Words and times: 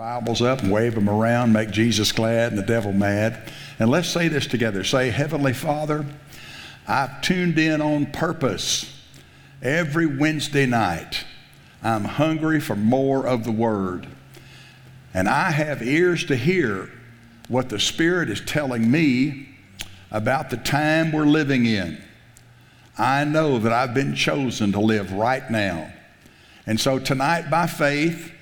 Bibles 0.00 0.40
up 0.40 0.62
and 0.62 0.72
wave 0.72 0.94
them 0.94 1.10
around, 1.10 1.52
make 1.52 1.70
Jesus 1.70 2.10
glad 2.10 2.52
and 2.52 2.58
the 2.58 2.64
devil 2.64 2.90
mad. 2.90 3.52
And 3.78 3.90
let's 3.90 4.08
say 4.08 4.28
this 4.28 4.46
together. 4.46 4.82
Say, 4.82 5.10
Heavenly 5.10 5.52
Father, 5.52 6.06
I've 6.88 7.20
tuned 7.20 7.58
in 7.58 7.82
on 7.82 8.06
purpose 8.06 8.98
every 9.62 10.06
Wednesday 10.06 10.64
night. 10.64 11.26
I'm 11.82 12.04
hungry 12.04 12.60
for 12.60 12.74
more 12.74 13.26
of 13.26 13.44
the 13.44 13.52
Word. 13.52 14.06
And 15.12 15.28
I 15.28 15.50
have 15.50 15.82
ears 15.82 16.24
to 16.28 16.34
hear 16.34 16.90
what 17.48 17.68
the 17.68 17.78
Spirit 17.78 18.30
is 18.30 18.40
telling 18.40 18.90
me 18.90 19.50
about 20.10 20.48
the 20.48 20.56
time 20.56 21.12
we're 21.12 21.26
living 21.26 21.66
in. 21.66 22.02
I 22.96 23.24
know 23.24 23.58
that 23.58 23.74
I've 23.74 23.92
been 23.92 24.14
chosen 24.14 24.72
to 24.72 24.80
live 24.80 25.12
right 25.12 25.50
now. 25.50 25.92
And 26.64 26.80
so 26.80 26.98
tonight, 26.98 27.50
by 27.50 27.66
faith, 27.66 28.32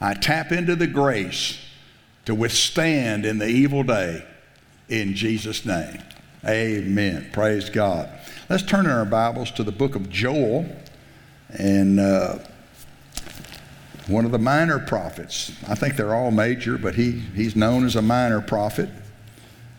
I 0.00 0.14
tap 0.14 0.50
into 0.50 0.76
the 0.76 0.86
grace 0.86 1.58
to 2.24 2.34
withstand 2.34 3.26
in 3.26 3.38
the 3.38 3.48
evil 3.48 3.82
day 3.82 4.24
in 4.88 5.14
Jesus' 5.14 5.66
name. 5.66 6.02
Amen. 6.46 7.28
Praise 7.32 7.68
God. 7.68 8.08
Let's 8.48 8.62
turn 8.62 8.86
in 8.86 8.90
our 8.90 9.04
Bibles 9.04 9.50
to 9.52 9.62
the 9.62 9.72
book 9.72 9.94
of 9.94 10.08
Joel 10.08 10.64
and 11.50 12.00
uh, 12.00 12.38
one 14.06 14.24
of 14.24 14.32
the 14.32 14.38
minor 14.38 14.78
prophets. 14.78 15.52
I 15.68 15.74
think 15.74 15.96
they're 15.96 16.14
all 16.14 16.30
major, 16.30 16.78
but 16.78 16.94
he, 16.94 17.12
he's 17.12 17.54
known 17.54 17.84
as 17.84 17.94
a 17.94 18.02
minor 18.02 18.40
prophet. 18.40 18.88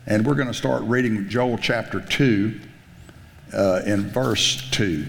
And 0.06 0.24
we're 0.24 0.34
going 0.34 0.48
to 0.48 0.54
start 0.54 0.82
reading 0.84 1.28
Joel 1.28 1.58
chapter 1.58 2.00
2 2.00 2.60
uh, 3.52 3.82
in 3.84 4.08
verse 4.08 4.70
2. 4.70 5.04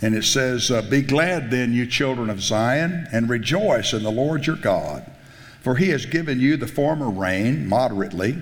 And 0.00 0.14
it 0.14 0.24
says, 0.24 0.70
uh, 0.70 0.82
Be 0.82 1.02
glad 1.02 1.50
then, 1.50 1.72
you 1.72 1.86
children 1.86 2.30
of 2.30 2.40
Zion, 2.40 3.08
and 3.12 3.28
rejoice 3.28 3.92
in 3.92 4.02
the 4.02 4.10
Lord 4.10 4.46
your 4.46 4.56
God, 4.56 5.10
for 5.60 5.76
he 5.76 5.88
has 5.88 6.06
given 6.06 6.38
you 6.38 6.56
the 6.56 6.68
former 6.68 7.10
rain 7.10 7.68
moderately, 7.68 8.38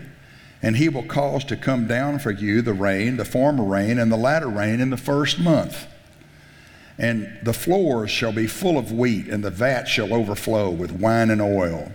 and 0.63 0.77
he 0.77 0.89
will 0.89 1.05
cause 1.05 1.45
to 1.45 1.57
come 1.57 1.87
down 1.87 2.19
for 2.19 2.31
you 2.31 2.61
the 2.61 2.75
rain, 2.75 3.17
the 3.17 3.25
former 3.25 3.65
rain, 3.65 3.99
and 3.99 4.13
the 4.13 4.17
latter 4.17 4.49
rain 4.49 4.81
in 4.81 4.91
the 4.91 4.97
first 4.97 5.39
month. 5.39 5.87
And 6.99 7.39
the 7.43 7.53
floors 7.53 8.11
shall 8.11 8.33
be 8.33 8.47
full 8.47 8.79
of 8.79 8.93
wheat, 8.93 9.29
and 9.29 9.45
the 9.45 9.51
vat 9.51 9.85
shall 9.85 10.13
overflow 10.13 10.71
with 10.71 10.93
wine 10.93 11.31
and 11.31 11.43
oil. 11.43 11.93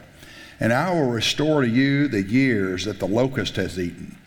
And 0.59 0.71
I 0.71 0.93
will 0.93 1.09
restore 1.09 1.61
to 1.61 1.67
you 1.67 2.07
the 2.07 2.21
years 2.21 2.85
that 2.85 2.99
the 2.99 3.07
locust 3.07 3.55
has 3.55 3.79
eaten 3.79 4.17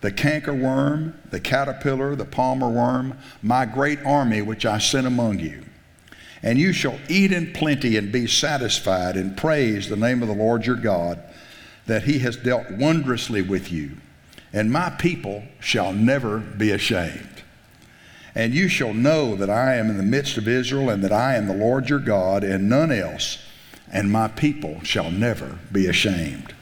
the 0.00 0.12
cankerworm, 0.12 1.14
the 1.30 1.40
caterpillar, 1.40 2.14
the 2.14 2.24
palmer 2.24 2.68
worm, 2.68 3.18
my 3.42 3.66
great 3.66 3.98
army 4.04 4.42
which 4.42 4.64
I 4.64 4.78
sent 4.78 5.06
among 5.06 5.40
you. 5.40 5.64
And 6.42 6.58
you 6.58 6.72
shall 6.72 6.98
eat 7.08 7.32
in 7.32 7.52
plenty 7.52 7.96
and 7.96 8.12
be 8.12 8.26
satisfied, 8.28 9.16
and 9.16 9.36
praise 9.36 9.88
the 9.88 9.96
name 9.96 10.22
of 10.22 10.28
the 10.28 10.34
Lord 10.34 10.66
your 10.66 10.76
God, 10.76 11.20
that 11.86 12.04
he 12.04 12.20
has 12.20 12.36
dealt 12.36 12.70
wondrously 12.70 13.42
with 13.42 13.72
you. 13.72 13.96
And 14.52 14.70
my 14.70 14.90
people 14.90 15.42
shall 15.58 15.92
never 15.92 16.38
be 16.38 16.70
ashamed. 16.70 17.42
And 18.34 18.54
you 18.54 18.68
shall 18.68 18.94
know 18.94 19.34
that 19.34 19.50
I 19.50 19.74
am 19.74 19.90
in 19.90 19.96
the 19.96 20.02
midst 20.04 20.36
of 20.36 20.46
Israel, 20.46 20.90
and 20.90 21.02
that 21.02 21.12
I 21.12 21.34
am 21.34 21.48
the 21.48 21.54
Lord 21.54 21.88
your 21.88 21.98
God, 21.98 22.44
and 22.44 22.68
none 22.68 22.92
else, 22.92 23.38
and 23.90 24.12
my 24.12 24.28
people 24.28 24.80
shall 24.84 25.10
never 25.10 25.58
be 25.72 25.86
ashamed. 25.86 26.54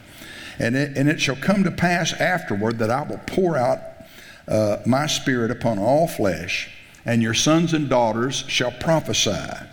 And 0.58 0.76
it, 0.76 0.96
and 0.96 1.08
it 1.08 1.20
shall 1.20 1.36
come 1.36 1.64
to 1.64 1.70
pass 1.70 2.12
afterward 2.12 2.78
that 2.78 2.90
I 2.90 3.02
will 3.02 3.20
pour 3.26 3.56
out 3.56 3.80
uh, 4.48 4.78
my 4.86 5.06
spirit 5.06 5.50
upon 5.50 5.78
all 5.78 6.06
flesh, 6.06 6.70
and 7.04 7.22
your 7.22 7.34
sons 7.34 7.72
and 7.72 7.88
daughters 7.88 8.44
shall 8.48 8.72
prophesy. 8.72 9.66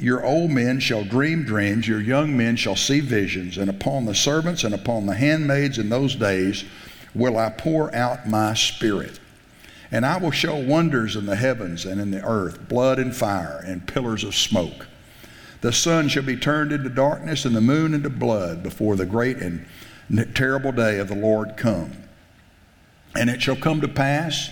Your 0.00 0.24
old 0.24 0.50
men 0.50 0.78
shall 0.78 1.04
dream 1.04 1.44
dreams, 1.44 1.88
your 1.88 2.00
young 2.00 2.36
men 2.36 2.56
shall 2.56 2.76
see 2.76 3.00
visions, 3.00 3.58
and 3.58 3.68
upon 3.68 4.04
the 4.04 4.14
servants 4.14 4.62
and 4.62 4.74
upon 4.74 5.06
the 5.06 5.14
handmaids 5.14 5.78
in 5.78 5.88
those 5.88 6.14
days 6.14 6.64
will 7.14 7.36
I 7.36 7.50
pour 7.50 7.94
out 7.94 8.28
my 8.28 8.54
spirit. 8.54 9.18
And 9.90 10.04
I 10.06 10.18
will 10.18 10.30
show 10.30 10.56
wonders 10.56 11.16
in 11.16 11.26
the 11.26 11.36
heavens 11.36 11.84
and 11.84 12.00
in 12.00 12.10
the 12.10 12.24
earth, 12.24 12.68
blood 12.68 12.98
and 12.98 13.16
fire 13.16 13.62
and 13.66 13.88
pillars 13.88 14.22
of 14.22 14.34
smoke. 14.34 14.86
The 15.60 15.72
sun 15.72 16.08
shall 16.08 16.22
be 16.22 16.36
turned 16.36 16.70
into 16.70 16.90
darkness 16.90 17.44
and 17.44 17.56
the 17.56 17.60
moon 17.60 17.94
into 17.94 18.10
blood 18.10 18.62
before 18.62 18.94
the 18.94 19.06
great 19.06 19.38
and 19.38 19.66
terrible 20.34 20.72
day 20.72 20.98
of 20.98 21.08
the 21.08 21.14
Lord 21.14 21.56
come. 21.56 21.92
And 23.14 23.28
it 23.28 23.42
shall 23.42 23.56
come 23.56 23.80
to 23.80 23.88
pass 23.88 24.50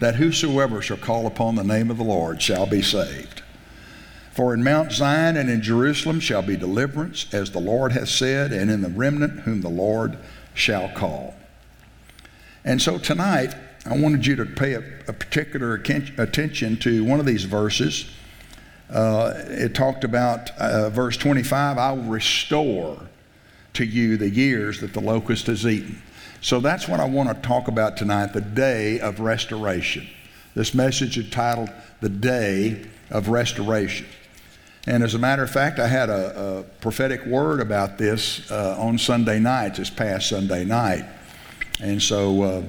that 0.00 0.16
whosoever 0.16 0.82
shall 0.82 0.96
call 0.96 1.26
upon 1.26 1.54
the 1.54 1.64
name 1.64 1.90
of 1.90 1.96
the 1.96 2.04
Lord 2.04 2.42
shall 2.42 2.66
be 2.66 2.82
saved. 2.82 3.42
For 4.32 4.52
in 4.52 4.62
Mount 4.62 4.92
Zion 4.92 5.36
and 5.36 5.48
in 5.48 5.62
Jerusalem 5.62 6.20
shall 6.20 6.42
be 6.42 6.56
deliverance, 6.56 7.26
as 7.32 7.52
the 7.52 7.60
Lord 7.60 7.92
hath 7.92 8.10
said, 8.10 8.52
and 8.52 8.70
in 8.70 8.82
the 8.82 8.90
remnant 8.90 9.40
whom 9.40 9.62
the 9.62 9.70
Lord 9.70 10.18
shall 10.52 10.90
call. 10.90 11.34
And 12.64 12.82
so 12.82 12.98
tonight, 12.98 13.54
I 13.86 13.96
wanted 13.96 14.26
you 14.26 14.36
to 14.36 14.44
pay 14.44 14.74
a, 14.74 14.82
a 15.08 15.12
particular 15.12 15.74
attention 15.74 16.76
to 16.78 17.04
one 17.04 17.20
of 17.20 17.24
these 17.24 17.44
verses. 17.44 18.10
Uh, 18.90 19.32
it 19.46 19.74
talked 19.74 20.04
about 20.04 20.50
uh, 20.58 20.90
verse 20.90 21.16
25 21.16 21.78
I 21.78 21.92
will 21.92 22.02
restore 22.02 23.00
to 23.76 23.84
you 23.84 24.16
the 24.16 24.28
years 24.28 24.80
that 24.80 24.92
the 24.92 25.00
locust 25.00 25.46
has 25.46 25.66
eaten. 25.66 26.02
So 26.40 26.60
that's 26.60 26.86
what 26.86 27.00
I 27.00 27.04
want 27.06 27.28
to 27.28 27.48
talk 27.48 27.68
about 27.68 27.96
tonight 27.96 28.32
the 28.32 28.40
day 28.40 29.00
of 29.00 29.20
restoration. 29.20 30.06
This 30.54 30.74
message 30.74 31.18
is 31.18 31.28
titled 31.30 31.70
The 32.00 32.08
Day 32.08 32.86
of 33.10 33.28
Restoration. 33.28 34.06
And 34.86 35.02
as 35.02 35.14
a 35.14 35.18
matter 35.18 35.42
of 35.42 35.50
fact, 35.50 35.78
I 35.78 35.88
had 35.88 36.08
a, 36.08 36.58
a 36.58 36.62
prophetic 36.80 37.26
word 37.26 37.60
about 37.60 37.98
this 37.98 38.50
uh, 38.50 38.76
on 38.78 38.98
Sunday 38.98 39.38
night, 39.38 39.74
this 39.74 39.90
past 39.90 40.28
Sunday 40.28 40.64
night. 40.64 41.04
And 41.80 42.00
so, 42.00 42.42
uh, 42.42 42.62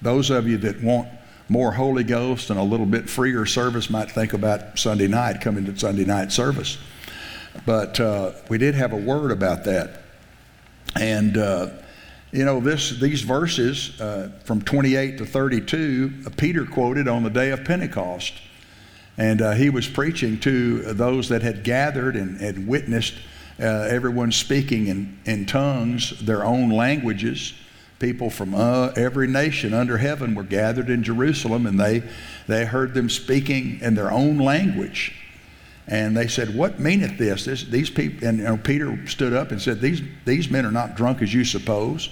those 0.00 0.30
of 0.30 0.48
you 0.48 0.58
that 0.58 0.82
want 0.82 1.08
more 1.48 1.70
Holy 1.70 2.02
Ghost 2.02 2.50
and 2.50 2.58
a 2.58 2.62
little 2.62 2.86
bit 2.86 3.08
freer 3.08 3.46
service 3.46 3.90
might 3.90 4.10
think 4.10 4.32
about 4.32 4.78
Sunday 4.78 5.06
night, 5.06 5.40
coming 5.40 5.64
to 5.66 5.78
Sunday 5.78 6.04
night 6.04 6.32
service. 6.32 6.78
But 7.66 8.00
uh, 8.00 8.32
we 8.48 8.58
did 8.58 8.74
have 8.74 8.92
a 8.92 8.96
word 8.96 9.30
about 9.30 9.64
that. 9.64 10.01
And, 10.96 11.36
uh, 11.36 11.70
you 12.32 12.44
know, 12.44 12.60
this, 12.60 12.98
these 12.98 13.22
verses 13.22 14.00
uh, 14.00 14.30
from 14.44 14.62
28 14.62 15.18
to 15.18 15.26
32, 15.26 16.12
uh, 16.26 16.30
Peter 16.36 16.64
quoted 16.64 17.08
on 17.08 17.22
the 17.22 17.30
day 17.30 17.50
of 17.50 17.64
Pentecost. 17.64 18.34
And 19.18 19.42
uh, 19.42 19.52
he 19.52 19.70
was 19.70 19.88
preaching 19.88 20.40
to 20.40 20.92
those 20.94 21.28
that 21.28 21.42
had 21.42 21.64
gathered 21.64 22.16
and 22.16 22.40
had 22.40 22.66
witnessed 22.66 23.14
uh, 23.60 23.64
everyone 23.64 24.32
speaking 24.32 24.86
in, 24.86 25.18
in 25.24 25.46
tongues, 25.46 26.18
their 26.20 26.44
own 26.44 26.70
languages. 26.70 27.52
People 27.98 28.30
from 28.30 28.54
uh, 28.54 28.88
every 28.96 29.28
nation 29.28 29.74
under 29.74 29.98
heaven 29.98 30.34
were 30.34 30.42
gathered 30.42 30.90
in 30.90 31.02
Jerusalem, 31.02 31.66
and 31.66 31.78
they, 31.78 32.02
they 32.48 32.64
heard 32.64 32.94
them 32.94 33.08
speaking 33.08 33.78
in 33.80 33.94
their 33.94 34.10
own 34.10 34.38
language. 34.38 35.14
And 35.88 36.16
they 36.16 36.28
said, 36.28 36.54
What 36.54 36.78
meaneth 36.78 37.18
this? 37.18 37.44
this 37.44 37.64
these 37.64 37.90
people, 37.90 38.26
and 38.26 38.38
you 38.38 38.44
know, 38.44 38.56
Peter 38.56 39.06
stood 39.06 39.32
up 39.32 39.50
and 39.50 39.60
said, 39.60 39.80
these, 39.80 40.02
these 40.24 40.48
men 40.48 40.64
are 40.64 40.70
not 40.70 40.94
drunk 40.94 41.22
as 41.22 41.34
you 41.34 41.44
suppose. 41.44 42.08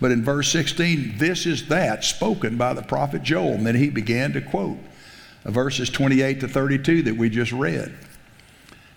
But 0.00 0.10
in 0.10 0.22
verse 0.22 0.50
16, 0.52 1.16
this 1.16 1.46
is 1.46 1.68
that 1.68 2.04
spoken 2.04 2.56
by 2.56 2.74
the 2.74 2.82
prophet 2.82 3.22
Joel. 3.22 3.54
And 3.54 3.66
then 3.66 3.76
he 3.76 3.88
began 3.88 4.32
to 4.34 4.40
quote 4.40 4.78
verses 5.44 5.88
28 5.88 6.40
to 6.40 6.48
32 6.48 7.02
that 7.02 7.16
we 7.16 7.30
just 7.30 7.52
read. 7.52 7.96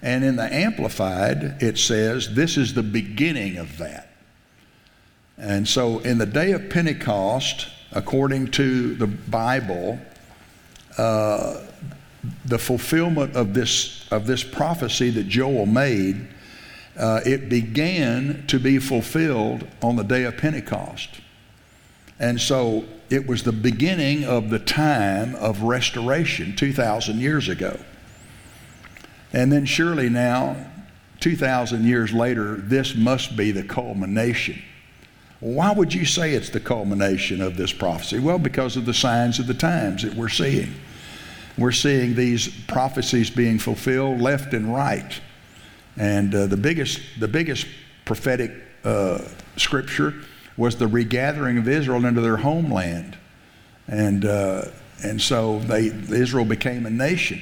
And 0.02 0.24
in 0.24 0.36
the 0.36 0.54
Amplified, 0.54 1.62
it 1.62 1.78
says, 1.78 2.34
This 2.34 2.58
is 2.58 2.74
the 2.74 2.84
beginning 2.84 3.58
of 3.58 3.78
that. 3.78 4.10
And 5.38 5.68
so 5.68 6.00
in 6.00 6.18
the 6.18 6.26
day 6.26 6.52
of 6.52 6.70
Pentecost, 6.70 7.68
according 7.92 8.52
to 8.52 8.96
the 8.96 9.08
Bible, 9.08 10.00
uh, 10.98 11.62
the 12.46 12.58
fulfillment 12.58 13.36
of 13.36 13.54
this, 13.54 14.08
of 14.12 14.28
this 14.28 14.44
prophecy 14.44 15.10
that 15.12 15.28
Joel 15.28 15.66
made, 15.66 16.28
uh, 16.98 17.22
it 17.26 17.50
began 17.50 18.46
to 18.48 18.60
be 18.60 18.78
fulfilled 18.78 19.66
on 19.82 19.96
the 19.96 20.04
day 20.04 20.24
of 20.24 20.38
Pentecost. 20.38 21.22
And 22.20 22.40
so 22.40 22.86
it 23.10 23.26
was 23.26 23.44
the 23.44 23.54
beginning 23.54 24.26
of 24.26 24.50
the 24.50 24.60
time 24.60 25.36
of 25.36 25.64
restoration 25.64 26.56
2,000 26.56 27.20
years 27.20 27.48
ago. 27.48 27.80
And 29.32 29.52
then 29.52 29.66
surely 29.66 30.10
now, 30.10 30.66
2,000 31.22 31.86
years 31.86 32.12
later, 32.12 32.56
this 32.56 32.96
must 32.96 33.38
be 33.38 33.52
the 33.52 33.64
culmination. 33.64 34.62
Why 35.40 35.72
would 35.72 35.94
you 35.94 36.06
say 36.06 36.34
it's 36.34 36.50
the 36.50 36.60
culmination 36.60 37.42
of 37.42 37.56
this 37.56 37.72
prophecy? 37.72 38.20
Well, 38.20 38.40
because 38.40 38.76
of 38.76 38.86
the 38.86 38.94
signs 38.94 39.40
of 39.40 39.48
the 39.48 39.54
times 39.54 40.04
that 40.04 40.14
we're 40.14 40.28
seeing 40.28 40.74
we're 41.60 41.72
seeing 41.72 42.16
these 42.16 42.48
prophecies 42.66 43.30
being 43.30 43.60
fulfilled 43.60 44.22
left 44.22 44.54
and 44.54 44.74
right. 44.74 45.20
And 45.98 46.34
uh, 46.34 46.48
the 46.48 46.58
biggest, 46.58 47.00
the 47.20 47.28
biggest 47.28 47.68
prophetic 48.06 48.52
uh, 48.84 49.20
scripture 49.58 50.14
was 50.58 50.76
the 50.76 50.88
regathering 50.88 51.58
of 51.58 51.68
Israel 51.68 52.06
into 52.06 52.22
their 52.22 52.38
homeland, 52.38 53.18
and 53.88 54.26
uh, 54.26 54.66
and 55.04 55.22
so 55.22 55.60
they 55.60 55.88
Israel 55.88 56.46
became 56.46 56.86
a 56.86 56.90
nation, 56.90 57.42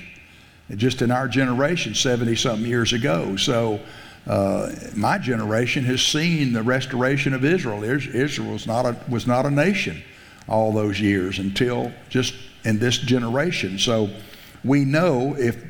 just 0.75 1.01
in 1.01 1.11
our 1.11 1.27
generation 1.27 1.95
70 1.95 2.35
something 2.35 2.65
years 2.65 2.93
ago. 2.93 3.35
So 3.35 3.79
uh, 4.27 4.71
my 4.95 5.17
generation 5.17 5.83
has 5.85 6.01
seen 6.01 6.53
the 6.53 6.61
restoration 6.61 7.33
of 7.33 7.45
Israel. 7.45 7.83
Israel 7.83 8.51
was 8.51 8.67
not, 8.67 8.85
a, 8.85 8.97
was 9.09 9.25
not 9.25 9.45
a 9.45 9.51
nation 9.51 10.03
all 10.49 10.73
those 10.73 10.99
years 10.99 11.39
until 11.39 11.91
just 12.09 12.33
in 12.67 12.79
this 12.79 12.97
generation. 12.97 13.79
So 13.79 14.09
we 14.61 14.83
know 14.83 15.35
if, 15.37 15.63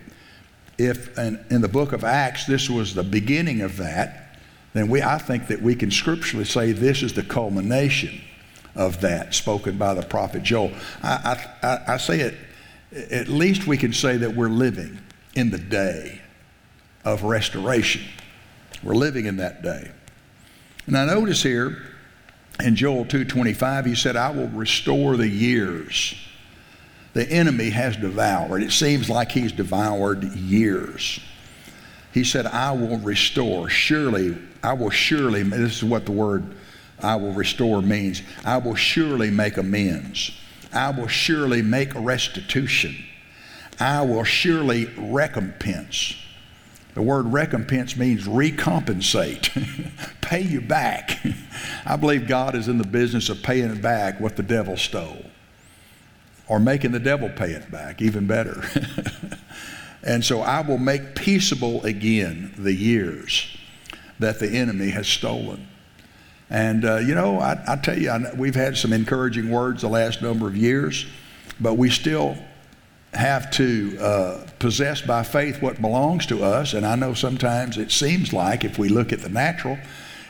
if 0.80 1.16
in, 1.16 1.46
in 1.52 1.62
the 1.62 1.68
book 1.68 1.94
of 1.94 2.04
Acts 2.04 2.48
this 2.48 2.72
was 2.72 2.96
the 2.96 3.04
beginning 3.04 3.62
of 3.62 3.78
that, 3.78 4.40
then 4.74 4.88
we, 4.88 5.04
I 5.04 5.20
think 5.20 5.48
that 5.48 5.62
we 5.62 5.76
can 5.76 5.92
scripturally 5.92 6.46
say 6.46 6.72
this 6.72 7.04
is 7.04 7.14
the 7.14 7.22
culmination 7.22 8.20
of 8.74 9.00
that 9.02 9.36
spoken 9.36 9.78
by 9.78 9.94
the 9.94 10.02
prophet 10.02 10.42
Joel. 10.42 10.72
I, 11.04 11.46
I, 11.62 11.94
I 11.94 11.98
say 11.98 12.20
it, 12.20 12.36
at 13.12 13.28
least 13.28 13.68
we 13.68 13.78
can 13.78 13.94
say 13.94 14.18
that 14.18 14.36
we're 14.36 14.50
living 14.50 14.98
in 15.36 15.52
the 15.52 15.60
day 15.60 16.20
of 17.06 17.22
restoration. 17.24 18.02
We're 18.82 18.96
living 18.96 19.28
in 19.28 19.38
that 19.38 19.62
day. 19.62 19.92
And 20.88 20.98
I 20.98 21.06
notice 21.06 21.44
here 21.44 21.78
in 22.60 22.76
Joel 22.76 23.06
2:25 23.06 23.86
he 23.86 23.94
said 23.94 24.16
I 24.16 24.32
will 24.32 24.48
restore 24.48 25.16
the 25.16 25.28
years 25.28 26.16
the 27.18 27.28
enemy 27.32 27.72
has 27.72 27.98
devoured. 27.98 28.62
It 28.62 28.72
seems 28.72 29.10
like 29.10 29.32
he's 29.32 29.52
devoured 29.52 30.24
years. 30.36 31.20
He 32.14 32.24
said 32.24 32.46
I 32.46 32.72
will 32.74 33.00
restore. 33.00 33.70
Surely 33.70 34.38
I 34.62 34.74
will 34.74 34.92
surely 34.92 35.42
this 35.42 35.78
is 35.78 35.84
what 35.84 36.06
the 36.06 36.12
word 36.12 36.54
I 37.02 37.16
will 37.16 37.34
restore 37.34 37.82
means. 37.82 38.22
I 38.46 38.58
will 38.58 38.76
surely 38.76 39.32
make 39.32 39.58
amends. 39.58 40.30
I 40.72 40.92
will 40.92 41.08
surely 41.08 41.64
make 41.64 41.90
restitution. 41.96 42.96
I 43.80 44.04
will 44.04 44.24
surely 44.24 44.86
recompense. 44.96 46.16
The 46.94 47.02
word 47.02 47.34
recompense 47.34 47.98
means 47.98 48.28
recompensate, 48.28 49.50
pay 50.22 50.42
you 50.42 50.62
back. 50.62 51.26
I 51.86 51.96
believe 51.96 52.28
God 52.28 52.54
is 52.54 52.68
in 52.68 52.78
the 52.78 52.86
business 52.86 53.30
of 53.30 53.42
paying 53.42 53.82
back 53.82 54.20
what 54.20 54.36
the 54.36 54.44
devil 54.44 54.78
stole 54.78 55.27
or 56.48 56.60
making 56.60 56.92
the 56.92 57.00
devil 57.00 57.30
pay 57.30 57.52
it 57.52 57.70
back, 57.72 58.02
even 58.02 58.28
better. 58.28 58.64
and 60.04 60.24
so 60.24 60.42
I 60.42 60.62
will 60.62 60.78
make 60.78 61.16
peaceable 61.16 61.84
again 61.84 62.54
the 62.58 62.74
years 62.74 63.58
that 64.20 64.40
the 64.40 64.50
enemy 64.50 64.90
has 64.90 65.08
stolen. 65.08 65.68
And, 66.50 66.86
uh, 66.86 66.98
you 66.98 67.14
know, 67.14 67.40
I, 67.40 67.62
I 67.68 67.76
tell 67.76 67.98
you, 67.98 68.10
I, 68.10 68.34
we've 68.36 68.56
had 68.56 68.78
some 68.78 68.94
encouraging 68.94 69.50
words 69.50 69.82
the 69.82 69.90
last 69.90 70.22
number 70.22 70.48
of 70.48 70.56
years, 70.56 71.06
but 71.60 71.74
we 71.74 71.90
still 71.90 72.38
have 73.14 73.52
to 73.52 73.98
uh, 74.00 74.48
possess 74.60 75.02
by 75.02 75.24
faith 75.24 75.62
what 75.62 75.82
belongs 75.82 76.26
to 76.28 76.44
us. 76.44 76.74
And 76.74 76.86
I 76.86 76.96
know 76.96 77.14
sometimes 77.14 77.78
it 77.78 77.92
seems 77.92 78.32
like 78.32 78.64
if 78.64 78.78
we 78.78 78.90
look 78.90 79.12
at 79.12 79.20
the 79.20 79.30
natural, 79.30 79.78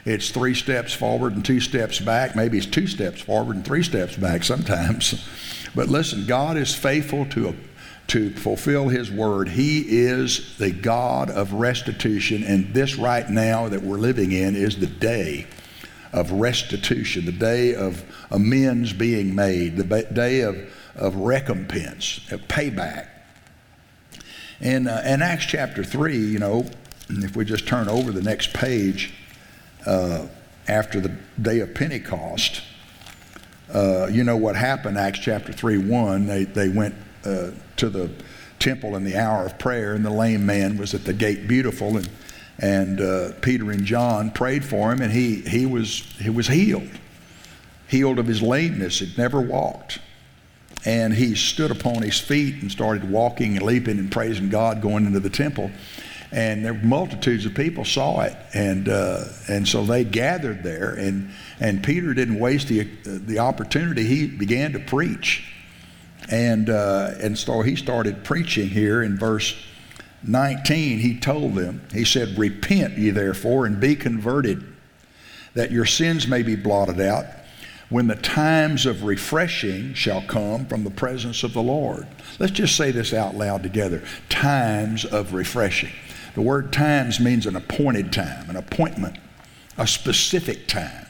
it's 0.08 0.30
three 0.30 0.54
steps 0.54 0.94
forward 0.94 1.36
and 1.36 1.44
two 1.44 1.60
steps 1.60 2.00
back. 2.00 2.36
Maybe 2.36 2.58
it's 2.58 2.66
two 2.66 2.88
steps 2.88 3.22
forward 3.22 3.56
and 3.58 3.66
three 3.66 3.84
steps 3.84 4.16
back 4.16 4.44
sometimes. 4.44 5.28
But 5.76 5.90
listen, 5.90 6.26
God 6.26 6.58
is 6.58 6.74
faithful 6.74 7.26
to, 7.28 7.56
to 8.08 8.32
fulfill 8.32 8.88
His 8.88 9.12
word. 9.12 9.50
He 9.50 9.82
is 9.82 10.58
the 10.58 10.72
God 10.72 11.30
of 11.30 11.54
restitution. 11.54 12.44
And 12.44 12.74
this 12.74 12.96
right 12.96 13.30
now 13.30 13.68
that 13.68 13.84
we're 13.84 13.98
living 13.98 14.32
in 14.32 14.56
is 14.56 14.80
the 14.80 14.88
day 14.88 15.46
of 16.14 16.32
restitution, 16.32 17.26
the 17.26 17.32
day 17.32 17.76
of 17.76 18.04
amends 18.32 18.94
being 18.94 19.36
made, 19.36 19.78
the 19.78 20.04
day 20.14 20.42
of 20.42 20.58
of 20.98 21.16
recompense, 21.16 22.20
of 22.32 22.42
payback. 22.48 23.08
And 24.60 24.88
uh, 24.88 25.02
in 25.06 25.22
Acts 25.22 25.46
chapter 25.46 25.84
3, 25.84 26.18
you 26.18 26.40
know, 26.40 26.66
if 27.10 27.36
we 27.36 27.46
just 27.46 27.68
turn 27.68 27.88
over 27.88 28.12
the 28.12 28.22
next 28.22 28.54
page, 28.54 29.14
uh, 29.88 30.28
after 30.68 31.00
the 31.00 31.16
day 31.42 31.62
of 31.62 31.74
Pentecost, 31.74 32.62
uh, 33.74 34.08
you 34.08 34.24
know 34.24 34.38
what 34.38 34.56
happened, 34.56 34.98
Acts 34.98 35.20
chapter 35.20 35.54
3 35.54 35.78
1. 35.78 36.28
They, 36.28 36.44
they 36.44 36.70
went 36.70 36.96
uh, 37.26 37.52
to 37.78 37.90
the 37.90 38.12
temple 38.60 38.96
in 38.96 39.04
the 39.04 39.16
hour 39.16 39.46
of 39.46 39.58
prayer, 39.58 39.94
and 39.94 40.06
the 40.06 40.12
lame 40.12 40.46
man 40.46 40.78
was 40.78 40.94
at 40.94 41.06
the 41.06 41.14
gate 41.14 41.48
beautiful, 41.48 41.98
and, 41.98 42.10
and 42.60 43.02
uh, 43.02 43.32
Peter 43.42 43.72
and 43.72 43.86
John 43.86 44.32
prayed 44.32 44.66
for 44.66 44.92
him, 44.92 45.02
and 45.02 45.12
he, 45.12 45.42
he, 45.42 45.66
was, 45.66 46.00
he 46.20 46.30
was 46.30 46.48
healed. 46.48 46.90
Healed 47.88 48.20
of 48.20 48.28
his 48.28 48.42
lameness, 48.42 49.00
he'd 49.00 49.18
never 49.18 49.40
walked. 49.40 50.00
And 50.86 51.14
he 51.14 51.36
stood 51.36 51.72
upon 51.72 52.02
his 52.02 52.20
feet 52.20 52.62
and 52.62 52.72
started 52.72 53.10
walking 53.10 53.58
and 53.58 53.66
leaping 53.66 54.00
and 54.00 54.12
praising 54.12 54.50
God 54.50 54.82
going 54.82 55.06
into 55.06 55.20
the 55.20 55.30
temple. 55.30 55.72
And 56.32 56.66
there 56.66 56.74
multitudes 56.74 57.46
of 57.46 57.56
people 57.56 57.86
saw 57.86 58.22
it, 58.22 58.36
and 58.54 58.90
uh, 58.90 59.26
and 59.48 59.66
so 59.66 59.86
they 59.86 60.04
gathered 60.04 60.62
there. 60.62 60.94
And 60.94 61.32
and 61.60 61.82
Peter 61.82 62.14
didn't 62.14 62.40
waste 62.40 62.68
the 62.68 62.84
the 63.06 63.40
opportunity. 63.40 64.04
He 64.04 64.28
began 64.28 64.74
to 64.74 64.80
preach, 64.80 65.50
and 66.30 66.70
uh, 66.70 67.12
and 67.22 67.38
so 67.38 67.62
he 67.62 67.78
started 67.78 68.26
preaching 68.26 68.68
here 68.68 69.02
in 69.04 69.18
verse 69.18 69.56
19. 70.24 71.00
He 71.00 71.18
told 71.18 71.56
them, 71.56 71.82
he 71.94 72.04
said, 72.04 72.38
"Repent 72.38 72.98
ye 72.98 73.10
therefore 73.10 73.66
and 73.66 73.80
be 73.80 73.96
converted, 73.96 74.66
that 75.54 75.72
your 75.72 75.86
sins 75.86 76.28
may 76.28 76.44
be 76.44 76.56
blotted 76.56 77.00
out." 77.00 77.26
when 77.90 78.08
the 78.08 78.16
times 78.16 78.86
of 78.86 79.04
refreshing 79.04 79.94
shall 79.94 80.22
come 80.24 80.66
from 80.66 80.84
the 80.84 80.92
presence 80.92 81.44
of 81.44 81.54
the 81.54 81.62
Lord. 81.62 82.06
Let's 82.38 82.52
just 82.52 82.76
say 82.76 82.92
this 82.92 83.14
out 83.14 83.36
loud 83.36 83.64
together 83.64 84.04
times 84.30 85.06
of 85.06 85.34
refreshing. 85.34 85.94
The 86.38 86.44
word 86.44 86.72
times 86.72 87.20
means 87.20 87.48
an 87.48 87.56
appointed 87.56 88.14
time, 88.14 88.48
an 88.48 88.58
appointment, 88.58 89.18
a 89.76 89.88
specific 89.88 90.68
time. 90.68 91.08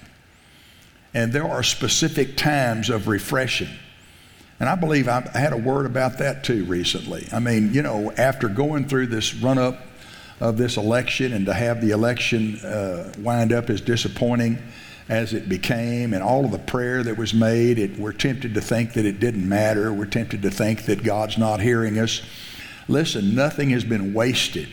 And 1.13 1.33
there 1.33 1.45
are 1.45 1.63
specific 1.63 2.37
times 2.37 2.89
of 2.89 3.09
refreshing. 3.09 3.67
And 4.61 4.69
I 4.69 4.75
believe 4.75 5.09
I 5.09 5.29
had 5.33 5.51
a 5.51 5.57
word 5.57 5.85
about 5.85 6.19
that 6.19 6.45
too 6.45 6.63
recently. 6.63 7.27
I 7.33 7.39
mean, 7.39 7.73
you 7.73 7.81
know, 7.81 8.13
after 8.13 8.47
going 8.47 8.87
through 8.87 9.07
this 9.07 9.35
run 9.35 9.57
up 9.57 9.81
of 10.39 10.55
this 10.55 10.77
election 10.77 11.33
and 11.33 11.45
to 11.47 11.53
have 11.53 11.81
the 11.81 11.91
election 11.91 12.55
uh, 12.59 13.11
wind 13.19 13.51
up 13.51 13.69
as 13.69 13.81
disappointing, 13.81 14.57
as 15.09 15.33
it 15.33 15.49
became 15.49 16.13
and 16.13 16.23
all 16.23 16.45
of 16.45 16.51
the 16.51 16.57
prayer 16.57 17.03
that 17.03 17.17
was 17.17 17.33
made. 17.33 17.79
It, 17.79 17.99
we're 17.99 18.13
tempted 18.13 18.53
to 18.53 18.61
think 18.61 18.93
that 18.93 19.03
it 19.03 19.19
didn't 19.19 19.49
matter. 19.49 19.91
We're 19.91 20.05
tempted 20.05 20.41
to 20.43 20.51
think 20.51 20.85
that 20.85 21.03
God's 21.03 21.37
not 21.37 21.59
hearing 21.59 21.99
us. 21.99 22.21
Listen, 22.87 23.35
nothing 23.35 23.71
has 23.71 23.83
been 23.83 24.13
wasted. 24.13 24.69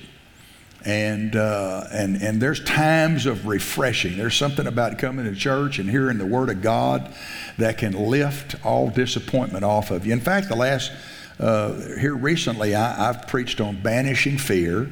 And, 0.84 1.34
uh, 1.34 1.84
and, 1.92 2.20
and 2.20 2.42
there's 2.42 2.62
times 2.62 3.24
of 3.24 3.46
refreshing. 3.46 4.18
There's 4.18 4.36
something 4.36 4.66
about 4.66 4.98
coming 4.98 5.24
to 5.24 5.34
church 5.34 5.78
and 5.78 5.88
hearing 5.88 6.18
the 6.18 6.26
Word 6.26 6.50
of 6.50 6.60
God 6.60 7.10
that 7.56 7.78
can 7.78 7.92
lift 7.92 8.56
all 8.64 8.90
disappointment 8.90 9.64
off 9.64 9.90
of 9.90 10.06
you. 10.06 10.12
In 10.12 10.20
fact, 10.20 10.48
the 10.48 10.56
last, 10.56 10.92
uh, 11.40 11.72
here 11.98 12.14
recently, 12.14 12.74
I, 12.74 13.08
I've 13.08 13.26
preached 13.26 13.62
on 13.62 13.80
banishing 13.80 14.36
fear 14.36 14.90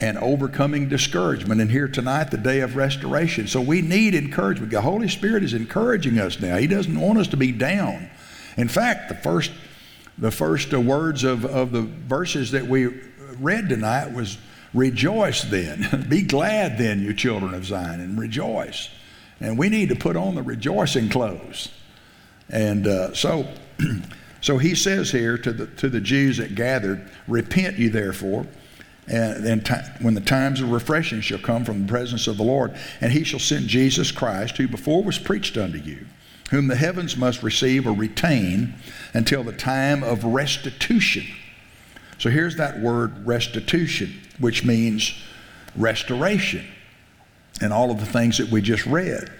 and 0.00 0.18
overcoming 0.18 0.88
discouragement. 0.88 1.60
And 1.60 1.70
here 1.70 1.86
tonight, 1.86 2.30
the 2.30 2.38
day 2.38 2.60
of 2.60 2.74
restoration. 2.74 3.46
So 3.46 3.60
we 3.60 3.82
need 3.82 4.14
encouragement. 4.14 4.72
The 4.72 4.80
Holy 4.80 5.08
Spirit 5.08 5.44
is 5.44 5.54
encouraging 5.54 6.18
us 6.18 6.40
now. 6.40 6.56
He 6.56 6.66
doesn't 6.66 6.98
want 6.98 7.18
us 7.18 7.28
to 7.28 7.36
be 7.36 7.52
down. 7.52 8.10
In 8.56 8.68
fact, 8.68 9.10
the 9.10 9.14
first, 9.14 9.52
the 10.18 10.30
first 10.30 10.72
words 10.72 11.22
of, 11.22 11.44
of 11.44 11.70
the 11.70 11.82
verses 11.82 12.50
that 12.50 12.66
we 12.66 12.86
read 13.38 13.68
tonight 13.68 14.12
was 14.12 14.38
rejoice 14.74 15.42
then. 15.42 16.06
be 16.08 16.22
glad 16.22 16.78
then, 16.78 17.02
you 17.02 17.14
children 17.14 17.54
of 17.54 17.64
Zion, 17.64 18.00
and 18.00 18.18
rejoice. 18.18 18.88
And 19.40 19.58
we 19.58 19.68
need 19.68 19.88
to 19.88 19.96
put 19.96 20.16
on 20.16 20.34
the 20.34 20.42
rejoicing 20.42 21.08
clothes. 21.08 21.68
And 22.48 22.86
uh, 22.86 23.14
so, 23.14 23.48
so 24.40 24.58
he 24.58 24.74
says 24.74 25.10
here 25.10 25.38
to 25.38 25.52
the, 25.52 25.66
to 25.66 25.88
the 25.88 26.00
Jews 26.00 26.38
that 26.38 26.54
gathered, 26.54 27.08
Repent 27.26 27.78
ye 27.78 27.88
therefore 27.88 28.46
and 29.10 29.44
then 29.44 29.62
when 30.00 30.14
the 30.14 30.20
times 30.20 30.60
of 30.60 30.70
refreshing 30.70 31.20
shall 31.20 31.38
come 31.38 31.64
from 31.64 31.82
the 31.82 31.88
presence 31.88 32.28
of 32.28 32.36
the 32.36 32.44
Lord, 32.44 32.76
and 33.00 33.12
he 33.12 33.24
shall 33.24 33.40
send 33.40 33.66
Jesus 33.66 34.12
Christ, 34.12 34.56
who 34.56 34.68
before 34.68 35.02
was 35.02 35.18
preached 35.18 35.56
unto 35.56 35.78
you, 35.78 36.06
whom 36.50 36.68
the 36.68 36.76
heavens 36.76 37.16
must 37.16 37.42
receive 37.42 37.88
or 37.88 37.92
retain 37.92 38.74
until 39.12 39.42
the 39.42 39.52
time 39.52 40.04
of 40.04 40.22
restitution. 40.22 41.26
So 42.20 42.28
here's 42.28 42.56
that 42.56 42.78
word 42.78 43.26
restitution, 43.26 44.12
which 44.38 44.62
means 44.62 45.14
restoration, 45.74 46.66
and 47.62 47.72
all 47.72 47.90
of 47.90 47.98
the 47.98 48.04
things 48.04 48.36
that 48.36 48.50
we 48.50 48.60
just 48.60 48.84
read. 48.84 49.32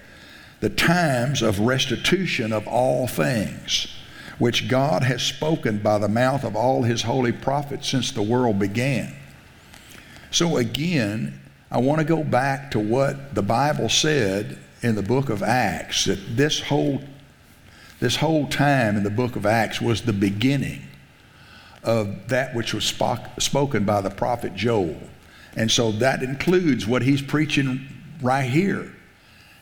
The 0.61 0.69
times 0.71 1.43
of 1.43 1.59
restitution 1.59 2.51
of 2.51 2.67
all 2.67 3.05
things, 3.05 3.95
which 4.39 4.67
God 4.67 5.03
has 5.03 5.21
spoken 5.21 5.77
by 5.77 5.99
the 5.99 6.07
mouth 6.07 6.43
of 6.43 6.55
all 6.55 6.81
his 6.81 7.03
holy 7.03 7.31
prophets 7.31 7.87
since 7.87 8.09
the 8.09 8.23
world 8.23 8.57
began. 8.57 9.15
So 10.31 10.57
again, 10.57 11.39
I 11.69 11.77
want 11.77 11.99
to 11.99 12.05
go 12.05 12.23
back 12.23 12.71
to 12.71 12.79
what 12.79 13.35
the 13.35 13.43
Bible 13.43 13.89
said 13.89 14.57
in 14.81 14.95
the 14.95 15.03
book 15.03 15.29
of 15.29 15.43
Acts 15.43 16.05
that 16.05 16.35
this 16.35 16.59
whole 16.59 17.03
this 17.99 18.15
whole 18.15 18.47
time 18.47 18.97
in 18.97 19.03
the 19.03 19.11
book 19.11 19.35
of 19.35 19.45
Acts 19.45 19.79
was 19.79 20.01
the 20.01 20.13
beginning 20.13 20.87
of 21.83 22.27
that 22.29 22.55
which 22.55 22.73
was 22.73 22.85
spoken 23.39 23.85
by 23.85 24.01
the 24.01 24.09
prophet 24.09 24.55
Joel. 24.55 24.97
And 25.55 25.69
so 25.69 25.91
that 25.93 26.23
includes 26.23 26.87
what 26.87 27.01
he's 27.01 27.21
preaching 27.21 27.87
right 28.21 28.49
here. 28.49 28.93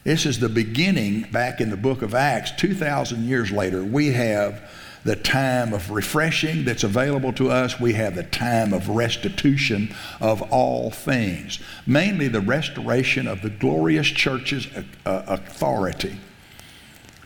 This 0.03 0.25
is 0.25 0.39
the 0.39 0.49
beginning 0.49 1.23
back 1.31 1.59
in 1.59 1.69
the 1.69 1.77
book 1.77 2.01
of 2.01 2.13
Acts. 2.13 2.51
2,000 2.51 3.25
years 3.25 3.51
later, 3.51 3.83
we 3.83 4.07
have 4.07 4.69
the 5.03 5.15
time 5.15 5.73
of 5.73 5.91
refreshing 5.91 6.65
that's 6.65 6.83
available 6.83 7.33
to 7.33 7.49
us. 7.49 7.79
We 7.79 7.93
have 7.93 8.15
the 8.15 8.23
time 8.23 8.73
of 8.73 8.89
restitution 8.89 9.93
of 10.19 10.41
all 10.51 10.91
things, 10.91 11.59
mainly 11.85 12.27
the 12.27 12.41
restoration 12.41 13.27
of 13.27 13.41
the 13.41 13.49
glorious 13.49 14.07
church's 14.07 14.67
uh, 14.75 14.83
authority. 15.27 16.17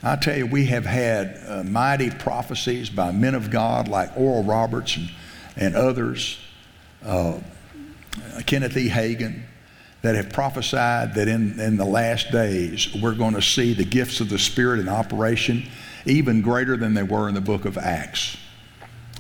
I 0.05 0.17
tell 0.17 0.37
you, 0.37 0.45
we 0.45 0.65
have 0.65 0.85
had 0.85 1.39
uh, 1.47 1.63
mighty 1.63 2.09
prophecies 2.09 2.89
by 2.89 3.11
men 3.13 3.35
of 3.35 3.49
God 3.49 3.87
like 3.87 4.11
Oral 4.17 4.43
Roberts 4.43 4.97
and, 4.97 5.09
and 5.55 5.75
others, 5.75 6.37
uh, 7.05 7.39
Kenneth 8.45 8.75
E. 8.75 8.89
Hagin, 8.89 9.43
that 10.01 10.15
have 10.15 10.33
prophesied 10.33 11.15
that 11.15 11.29
in, 11.29 11.57
in 11.57 11.77
the 11.77 11.85
last 11.85 12.31
days 12.31 12.93
we're 13.01 13.15
going 13.15 13.35
to 13.35 13.41
see 13.41 13.73
the 13.73 13.85
gifts 13.85 14.19
of 14.19 14.27
the 14.27 14.37
Spirit 14.37 14.81
in 14.81 14.89
operation 14.89 15.63
even 16.05 16.41
greater 16.41 16.75
than 16.75 16.93
they 16.93 17.03
were 17.03 17.29
in 17.29 17.33
the 17.33 17.41
book 17.41 17.63
of 17.63 17.77
Acts. 17.77 18.35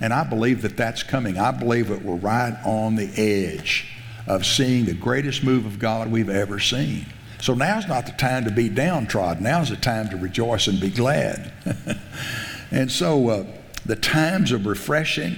And 0.01 0.13
I 0.13 0.25
believe 0.25 0.63
that 0.63 0.75
that's 0.75 1.01
coming. 1.01 1.37
I 1.37 1.51
believe 1.51 1.87
that 1.87 2.03
we're 2.03 2.15
right 2.15 2.57
on 2.65 2.95
the 2.95 3.09
edge 3.15 3.87
of 4.27 4.45
seeing 4.45 4.83
the 4.83 4.93
greatest 4.93 5.45
move 5.45 5.65
of 5.65 5.79
God 5.79 6.11
we've 6.11 6.29
ever 6.29 6.59
seen. 6.59 7.05
So 7.43 7.53
now's 7.53 7.89
not 7.89 8.05
the 8.05 8.13
time 8.13 8.45
to 8.45 8.51
be 8.51 8.69
downtrodden. 8.69 9.43
Now's 9.43 9.69
the 9.69 9.75
time 9.75 10.07
to 10.11 10.15
rejoice 10.15 10.67
and 10.67 10.79
be 10.79 10.89
glad. 10.89 11.51
and 12.71 12.89
so 12.89 13.27
uh, 13.27 13.45
the 13.85 13.97
times 13.97 14.53
of 14.53 14.65
refreshing, 14.65 15.35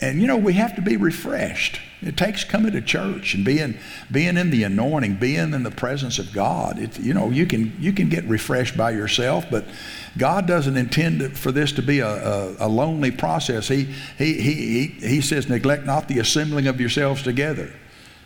and 0.00 0.20
you 0.20 0.28
know, 0.28 0.36
we 0.36 0.52
have 0.52 0.76
to 0.76 0.80
be 0.80 0.96
refreshed. 0.96 1.80
It 2.02 2.16
takes 2.16 2.44
coming 2.44 2.70
to 2.70 2.80
church 2.80 3.34
and 3.34 3.44
being 3.44 3.76
being 4.12 4.36
in 4.36 4.50
the 4.50 4.62
anointing, 4.62 5.16
being 5.16 5.54
in 5.54 5.64
the 5.64 5.72
presence 5.72 6.20
of 6.20 6.32
God. 6.32 6.78
It, 6.78 7.00
you 7.00 7.14
know, 7.14 7.30
you 7.30 7.46
can 7.46 7.76
you 7.80 7.92
can 7.92 8.08
get 8.08 8.22
refreshed 8.26 8.76
by 8.76 8.92
yourself, 8.92 9.44
but 9.50 9.64
God 10.16 10.46
doesn't 10.46 10.76
intend 10.76 11.36
for 11.36 11.50
this 11.50 11.72
to 11.72 11.82
be 11.82 11.98
a, 11.98 12.06
a, 12.06 12.56
a 12.60 12.68
lonely 12.68 13.10
process. 13.10 13.66
He, 13.66 13.92
he, 14.16 14.34
he, 14.34 14.86
he 14.86 15.20
says, 15.20 15.48
neglect 15.48 15.84
not 15.84 16.06
the 16.06 16.20
assembling 16.20 16.68
of 16.68 16.80
yourselves 16.80 17.24
together. 17.24 17.72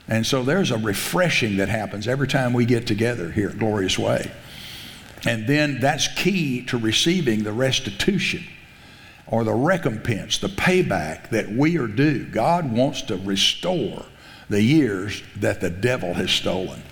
And 0.09 0.27
so 0.27 0.43
there's 0.43 0.71
a 0.71 0.79
refreshing 0.79 1.59
that 1.59 1.69
happens 1.69 2.09
every 2.09 2.29
time 2.29 2.53
we 2.53 2.65
get 2.65 2.87
together 2.87 3.31
here 3.31 3.51
at 3.51 3.59
Glorious 3.59 3.99
Way. 3.99 4.31
And 5.27 5.47
then 5.47 5.81
that's 5.81 6.09
key 6.09 6.65
to 6.67 6.79
receiving 6.79 7.45
the 7.45 7.53
restitution 7.53 8.45
or 9.27 9.45
the 9.45 9.53
recompense, 9.53 10.39
the 10.39 10.49
payback 10.49 11.29
that 11.31 11.51
we 11.51 11.77
are 11.77 11.87
due. 11.87 12.25
God 12.25 12.73
wants 12.73 13.03
to 13.03 13.17
restore 13.17 14.07
the 14.49 14.63
years 14.63 15.23
that 15.37 15.61
the 15.61 15.69
devil 15.69 16.15
has 16.15 16.31
stolen. 16.31 16.83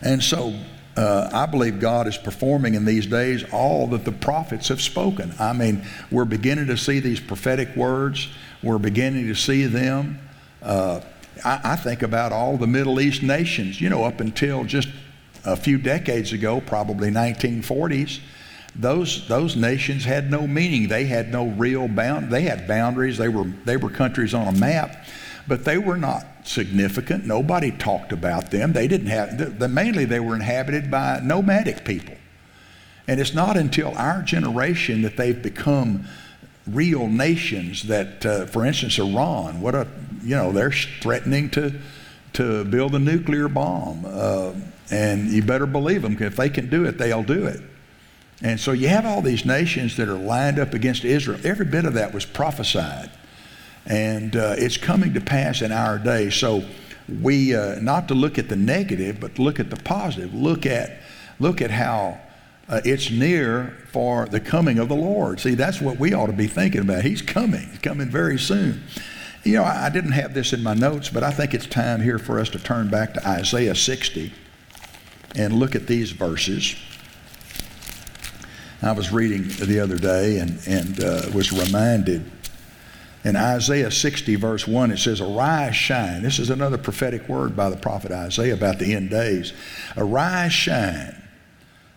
And 0.00 0.22
so 0.22 0.54
uh, 0.96 1.30
I 1.32 1.46
believe 1.46 1.80
God 1.80 2.06
is 2.06 2.16
performing 2.16 2.74
in 2.74 2.84
these 2.84 3.06
days 3.06 3.44
all 3.52 3.88
that 3.88 4.04
the 4.04 4.12
prophets 4.12 4.68
have 4.68 4.80
spoken. 4.80 5.34
I 5.40 5.52
mean, 5.52 5.84
we're 6.12 6.24
beginning 6.24 6.66
to 6.68 6.76
see 6.76 7.00
these 7.00 7.18
prophetic 7.18 7.74
words, 7.74 8.28
we're 8.62 8.78
beginning 8.78 9.26
to 9.26 9.34
see 9.34 9.66
them. 9.66 10.20
Uh, 10.62 11.00
I, 11.44 11.60
I 11.64 11.76
think 11.76 12.02
about 12.02 12.32
all 12.32 12.56
the 12.56 12.66
Middle 12.66 13.00
East 13.00 13.22
nations, 13.22 13.80
you 13.80 13.88
know, 13.88 14.04
up 14.04 14.20
until 14.20 14.64
just 14.64 14.88
a 15.44 15.56
few 15.56 15.78
decades 15.78 16.32
ago, 16.32 16.60
probably 16.60 17.10
1940s 17.10 18.20
those 18.76 19.26
those 19.28 19.56
nations 19.56 20.04
had 20.04 20.30
no 20.30 20.46
meaning. 20.46 20.88
They 20.88 21.04
had 21.04 21.30
no 21.30 21.46
real 21.46 21.86
bound. 21.86 22.30
They 22.30 22.42
had 22.42 22.66
boundaries. 22.66 23.18
They 23.18 23.28
were 23.28 23.44
they 23.64 23.76
were 23.76 23.90
countries 23.90 24.34
on 24.34 24.48
a 24.48 24.58
map, 24.58 25.06
but 25.46 25.64
they 25.64 25.78
were 25.78 25.96
not 25.96 26.26
significant. 26.42 27.24
Nobody 27.24 27.70
talked 27.70 28.12
about 28.12 28.50
them. 28.50 28.72
They 28.72 28.88
didn't 28.88 29.06
have. 29.06 29.38
The, 29.38 29.46
the, 29.46 29.68
mainly 29.68 30.04
they 30.04 30.20
were 30.20 30.34
inhabited 30.34 30.90
by 30.90 31.20
nomadic 31.22 31.84
people, 31.84 32.16
and 33.06 33.20
it's 33.20 33.34
not 33.34 33.56
until 33.56 33.96
our 33.96 34.22
generation 34.22 35.02
that 35.02 35.16
they've 35.16 35.40
become 35.40 36.06
real 36.66 37.06
nations. 37.06 37.84
That, 37.84 38.26
uh, 38.26 38.46
for 38.46 38.66
instance, 38.66 38.98
Iran. 38.98 39.60
What 39.60 39.76
a 39.76 39.86
you 40.24 40.36
know 40.36 40.52
they're 40.52 40.72
threatening 40.72 41.50
to 41.50 41.74
to 42.34 42.64
build 42.64 42.94
a 42.94 42.98
nuclear 42.98 43.48
bomb, 43.48 44.04
uh, 44.06 44.52
and 44.90 45.28
you 45.28 45.42
better 45.42 45.66
believe 45.66 46.02
them. 46.02 46.16
If 46.20 46.36
they 46.36 46.50
can 46.50 46.68
do 46.68 46.84
it, 46.84 46.98
they'll 46.98 47.22
do 47.22 47.46
it. 47.46 47.60
And 48.42 48.58
so 48.58 48.72
you 48.72 48.88
have 48.88 49.06
all 49.06 49.22
these 49.22 49.46
nations 49.46 49.96
that 49.96 50.08
are 50.08 50.18
lined 50.18 50.58
up 50.58 50.74
against 50.74 51.04
Israel. 51.04 51.38
Every 51.44 51.64
bit 51.64 51.84
of 51.84 51.94
that 51.94 52.12
was 52.12 52.26
prophesied. 52.26 53.10
And 53.86 54.34
uh, 54.34 54.54
it's 54.58 54.76
coming 54.76 55.14
to 55.14 55.20
pass 55.20 55.62
in 55.62 55.70
our 55.70 55.98
day. 55.98 56.30
So 56.30 56.64
we, 57.22 57.54
uh, 57.54 57.76
not 57.80 58.08
to 58.08 58.14
look 58.14 58.38
at 58.38 58.48
the 58.48 58.56
negative, 58.56 59.20
but 59.20 59.38
look 59.38 59.60
at 59.60 59.70
the 59.70 59.76
positive. 59.76 60.34
Look 60.34 60.66
at, 60.66 60.98
look 61.38 61.62
at 61.62 61.70
how 61.70 62.18
uh, 62.68 62.80
it's 62.84 63.10
near 63.10 63.76
for 63.92 64.26
the 64.26 64.40
coming 64.40 64.78
of 64.78 64.88
the 64.88 64.96
Lord. 64.96 65.38
See, 65.38 65.54
that's 65.54 65.80
what 65.80 65.98
we 65.98 66.12
ought 66.12 66.26
to 66.26 66.32
be 66.32 66.46
thinking 66.46 66.80
about. 66.80 67.04
He's 67.04 67.22
coming, 67.22 67.68
He's 67.68 67.78
coming 67.78 68.08
very 68.08 68.38
soon. 68.38 68.82
You 69.44 69.56
know, 69.56 69.64
I, 69.64 69.90
didn't 69.90 70.12
have 70.12 70.32
this 70.32 70.52
in 70.52 70.62
my 70.62 70.74
notes, 70.74 71.10
but 71.10 71.22
I 71.22 71.30
think 71.30 71.52
it's 71.52 71.66
time 71.66 72.00
here 72.00 72.18
for 72.18 72.38
us 72.38 72.48
to 72.50 72.58
turn 72.58 72.88
back 72.88 73.14
to 73.14 73.28
Isaiah 73.28 73.74
60 73.74 74.32
and 75.36 75.52
look 75.52 75.74
at 75.74 75.86
these 75.86 76.12
verses. 76.12 76.74
I 78.80 78.92
was 78.92 79.12
reading 79.12 79.48
the 79.66 79.80
other 79.80 79.98
day 79.98 80.38
and, 80.38 80.58
and 80.66 81.04
uh, 81.04 81.22
was 81.34 81.52
reminded 81.52 82.30
in 83.24 83.36
Isaiah 83.36 83.90
60, 83.90 84.34
verse 84.36 84.68
1, 84.68 84.90
it 84.90 84.98
says, 84.98 85.22
Arise, 85.22 85.74
shine. 85.74 86.22
This 86.22 86.38
is 86.38 86.50
another 86.50 86.76
prophetic 86.76 87.26
word 87.26 87.56
by 87.56 87.70
the 87.70 87.76
prophet 87.76 88.12
Isaiah 88.12 88.52
about 88.52 88.78
the 88.78 88.94
end 88.94 89.08
days. 89.08 89.54
Arise, 89.96 90.52
shine. 90.52 91.22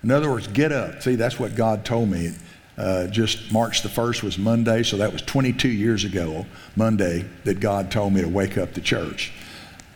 In 0.04 0.12
other 0.12 0.32
words, 0.32 0.48
get 0.48 0.72
up. 0.72 1.02
See, 1.02 1.16
that's 1.16 1.38
what 1.38 1.54
God 1.54 1.84
told 1.84 2.10
me. 2.10 2.34
Uh, 2.78 3.08
just 3.08 3.52
March 3.52 3.82
the 3.82 3.90
1st 3.90 4.22
was 4.22 4.38
Monday, 4.38 4.84
so 4.84 4.98
that 4.98 5.12
was 5.12 5.22
22 5.24 5.68
years 5.68 6.04
ago, 6.04 6.46
Monday, 6.76 7.26
that 7.44 7.60
God 7.60 7.90
told 7.90 8.14
me 8.14 8.22
to 8.22 8.30
wake 8.30 8.58
up 8.58 8.74
the 8.74 8.82
church. 8.82 9.34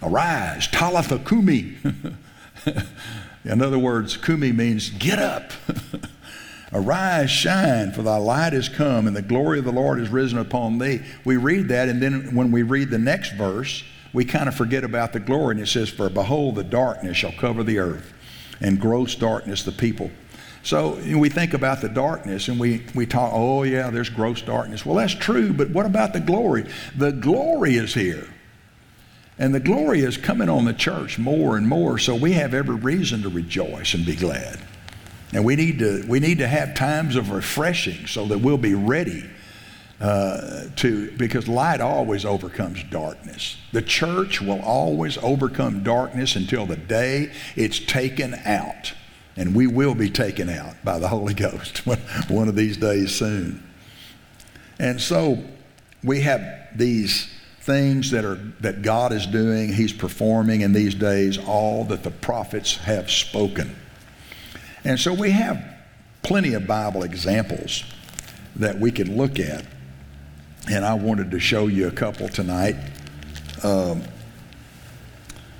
Arise, 0.01 0.67
Talitha 0.67 1.19
Kumi. 1.19 1.77
In 3.45 3.61
other 3.61 3.77
words, 3.77 4.17
Kumi 4.17 4.51
means 4.51 4.89
get 4.89 5.19
up. 5.19 5.51
Arise, 6.73 7.29
shine, 7.29 7.91
for 7.91 8.01
thy 8.01 8.17
light 8.17 8.53
is 8.53 8.69
come, 8.69 9.05
and 9.05 9.15
the 9.15 9.21
glory 9.21 9.59
of 9.59 9.65
the 9.65 9.71
Lord 9.71 9.99
is 9.99 10.09
risen 10.09 10.39
upon 10.39 10.79
thee. 10.79 11.01
We 11.23 11.37
read 11.37 11.67
that, 11.67 11.89
and 11.89 12.01
then 12.01 12.33
when 12.33 12.51
we 12.51 12.63
read 12.63 12.89
the 12.89 12.97
next 12.97 13.33
verse, 13.33 13.83
we 14.13 14.25
kind 14.25 14.47
of 14.47 14.55
forget 14.55 14.83
about 14.83 15.13
the 15.13 15.19
glory, 15.19 15.55
and 15.55 15.61
it 15.61 15.67
says, 15.67 15.89
For 15.89 16.09
behold, 16.09 16.55
the 16.55 16.63
darkness 16.63 17.17
shall 17.17 17.33
cover 17.33 17.63
the 17.63 17.77
earth, 17.77 18.13
and 18.59 18.79
gross 18.79 19.15
darkness 19.15 19.63
the 19.63 19.71
people. 19.71 20.11
So 20.63 20.97
you 20.99 21.15
know, 21.15 21.19
we 21.19 21.29
think 21.29 21.53
about 21.53 21.81
the 21.81 21.89
darkness 21.89 22.47
and 22.47 22.59
we, 22.59 22.83
we 22.93 23.05
talk, 23.05 23.31
oh, 23.33 23.63
yeah, 23.63 23.89
there's 23.89 24.09
gross 24.09 24.41
darkness. 24.41 24.85
Well, 24.85 24.95
that's 24.95 25.15
true, 25.15 25.53
but 25.53 25.71
what 25.71 25.85
about 25.85 26.13
the 26.13 26.19
glory? 26.19 26.69
The 26.95 27.11
glory 27.11 27.75
is 27.75 27.93
here. 27.93 28.27
And 29.39 29.55
the 29.55 29.59
glory 29.59 30.01
is 30.01 30.17
coming 30.17 30.49
on 30.49 30.65
the 30.65 30.73
church 30.73 31.17
more 31.17 31.57
and 31.57 31.67
more, 31.67 31.97
so 31.97 32.13
we 32.13 32.33
have 32.33 32.53
every 32.53 32.75
reason 32.75 33.23
to 33.23 33.29
rejoice 33.29 33.95
and 33.95 34.05
be 34.05 34.15
glad. 34.15 34.59
And 35.33 35.43
we 35.43 35.55
need 35.55 35.79
to, 35.79 36.05
we 36.07 36.19
need 36.19 36.39
to 36.39 36.47
have 36.47 36.75
times 36.75 37.15
of 37.15 37.31
refreshing 37.31 38.05
so 38.05 38.25
that 38.25 38.37
we'll 38.37 38.57
be 38.57 38.75
ready 38.75 39.27
uh, 39.99 40.65
to, 40.75 41.11
because 41.11 41.47
light 41.47 41.79
always 41.79 42.25
overcomes 42.25 42.83
darkness. 42.91 43.57
The 43.71 43.81
church 43.81 44.41
will 44.41 44.61
always 44.61 45.17
overcome 45.19 45.83
darkness 45.83 46.35
until 46.35 46.65
the 46.65 46.75
day 46.75 47.31
it's 47.55 47.79
taken 47.79 48.35
out. 48.45 48.93
And 49.37 49.55
we 49.55 49.67
will 49.67 49.95
be 49.95 50.09
taken 50.09 50.49
out 50.49 50.75
by 50.83 50.99
the 50.99 51.07
Holy 51.07 51.33
Ghost 51.35 51.85
one 52.29 52.47
of 52.47 52.55
these 52.55 52.77
days 52.77 53.13
soon. 53.15 53.63
And 54.79 54.99
so 54.99 55.43
we 56.03 56.21
have 56.21 56.41
these 56.75 57.31
things 57.61 58.09
that 58.11 58.25
are 58.25 58.35
that 58.61 58.81
God 58.81 59.13
is 59.13 59.27
doing, 59.27 59.71
He's 59.71 59.93
performing 59.93 60.61
in 60.61 60.73
these 60.73 60.95
days, 60.95 61.37
all 61.37 61.85
that 61.85 62.03
the 62.03 62.11
prophets 62.11 62.77
have 62.77 63.11
spoken. 63.11 63.75
And 64.83 64.99
so 64.99 65.13
we 65.13 65.31
have 65.31 65.63
plenty 66.23 66.53
of 66.53 66.65
Bible 66.65 67.03
examples 67.03 67.83
that 68.55 68.79
we 68.79 68.91
can 68.91 69.15
look 69.15 69.39
at. 69.39 69.65
And 70.69 70.85
I 70.85 70.93
wanted 70.93 71.31
to 71.31 71.39
show 71.39 71.67
you 71.67 71.87
a 71.87 71.91
couple 71.91 72.29
tonight, 72.29 72.75
um, 73.63 74.03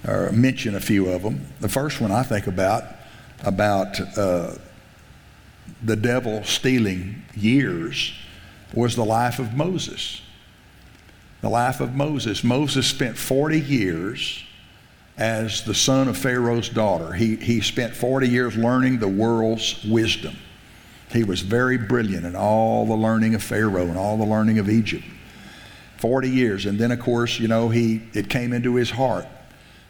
or 0.08 0.32
mention 0.32 0.75
a 0.75 0.80
few 0.80 1.10
of 1.10 1.22
them. 1.24 1.46
The 1.60 1.70
first 1.70 2.01
one 2.01 2.12
I 2.12 2.24
think 2.24 2.48
about, 2.48 2.84
about 3.43 4.00
uh, 4.17 4.53
the 5.83 5.95
devil 5.95 6.43
stealing 6.43 7.24
years, 7.36 8.13
was 8.74 8.95
the 8.95 9.05
life 9.05 9.39
of 9.39 9.53
Moses. 9.53 10.21
The 11.41 11.50
life 11.50 11.81
of 11.81 11.95
Moses. 11.95 12.43
Moses 12.43 12.88
spent 12.88 13.17
40 13.17 13.60
years 13.60 14.43
as 15.17 15.63
the 15.63 15.74
son 15.74 16.07
of 16.07 16.17
Pharaoh's 16.17 16.69
daughter. 16.69 17.13
He, 17.13 17.36
he 17.36 17.62
spent 17.62 17.95
40 17.95 18.29
years 18.29 18.55
learning 18.55 19.00
the 19.00 19.07
world's 19.07 19.83
wisdom. 19.83 20.36
He 21.12 21.24
was 21.24 21.41
very 21.41 21.77
brilliant 21.77 22.25
in 22.25 22.36
all 22.36 22.86
the 22.86 22.95
learning 22.95 23.36
of 23.36 23.43
Pharaoh 23.43 23.88
and 23.88 23.98
all 23.98 24.17
the 24.17 24.25
learning 24.25 24.60
of 24.60 24.69
Egypt. 24.69 25.03
40 25.98 26.29
years. 26.29 26.65
And 26.65 26.79
then, 26.79 26.91
of 26.91 27.00
course, 27.00 27.39
you 27.39 27.48
know, 27.48 27.69
he, 27.69 28.01
it 28.13 28.29
came 28.29 28.53
into 28.53 28.75
his 28.75 28.89
heart 28.89 29.27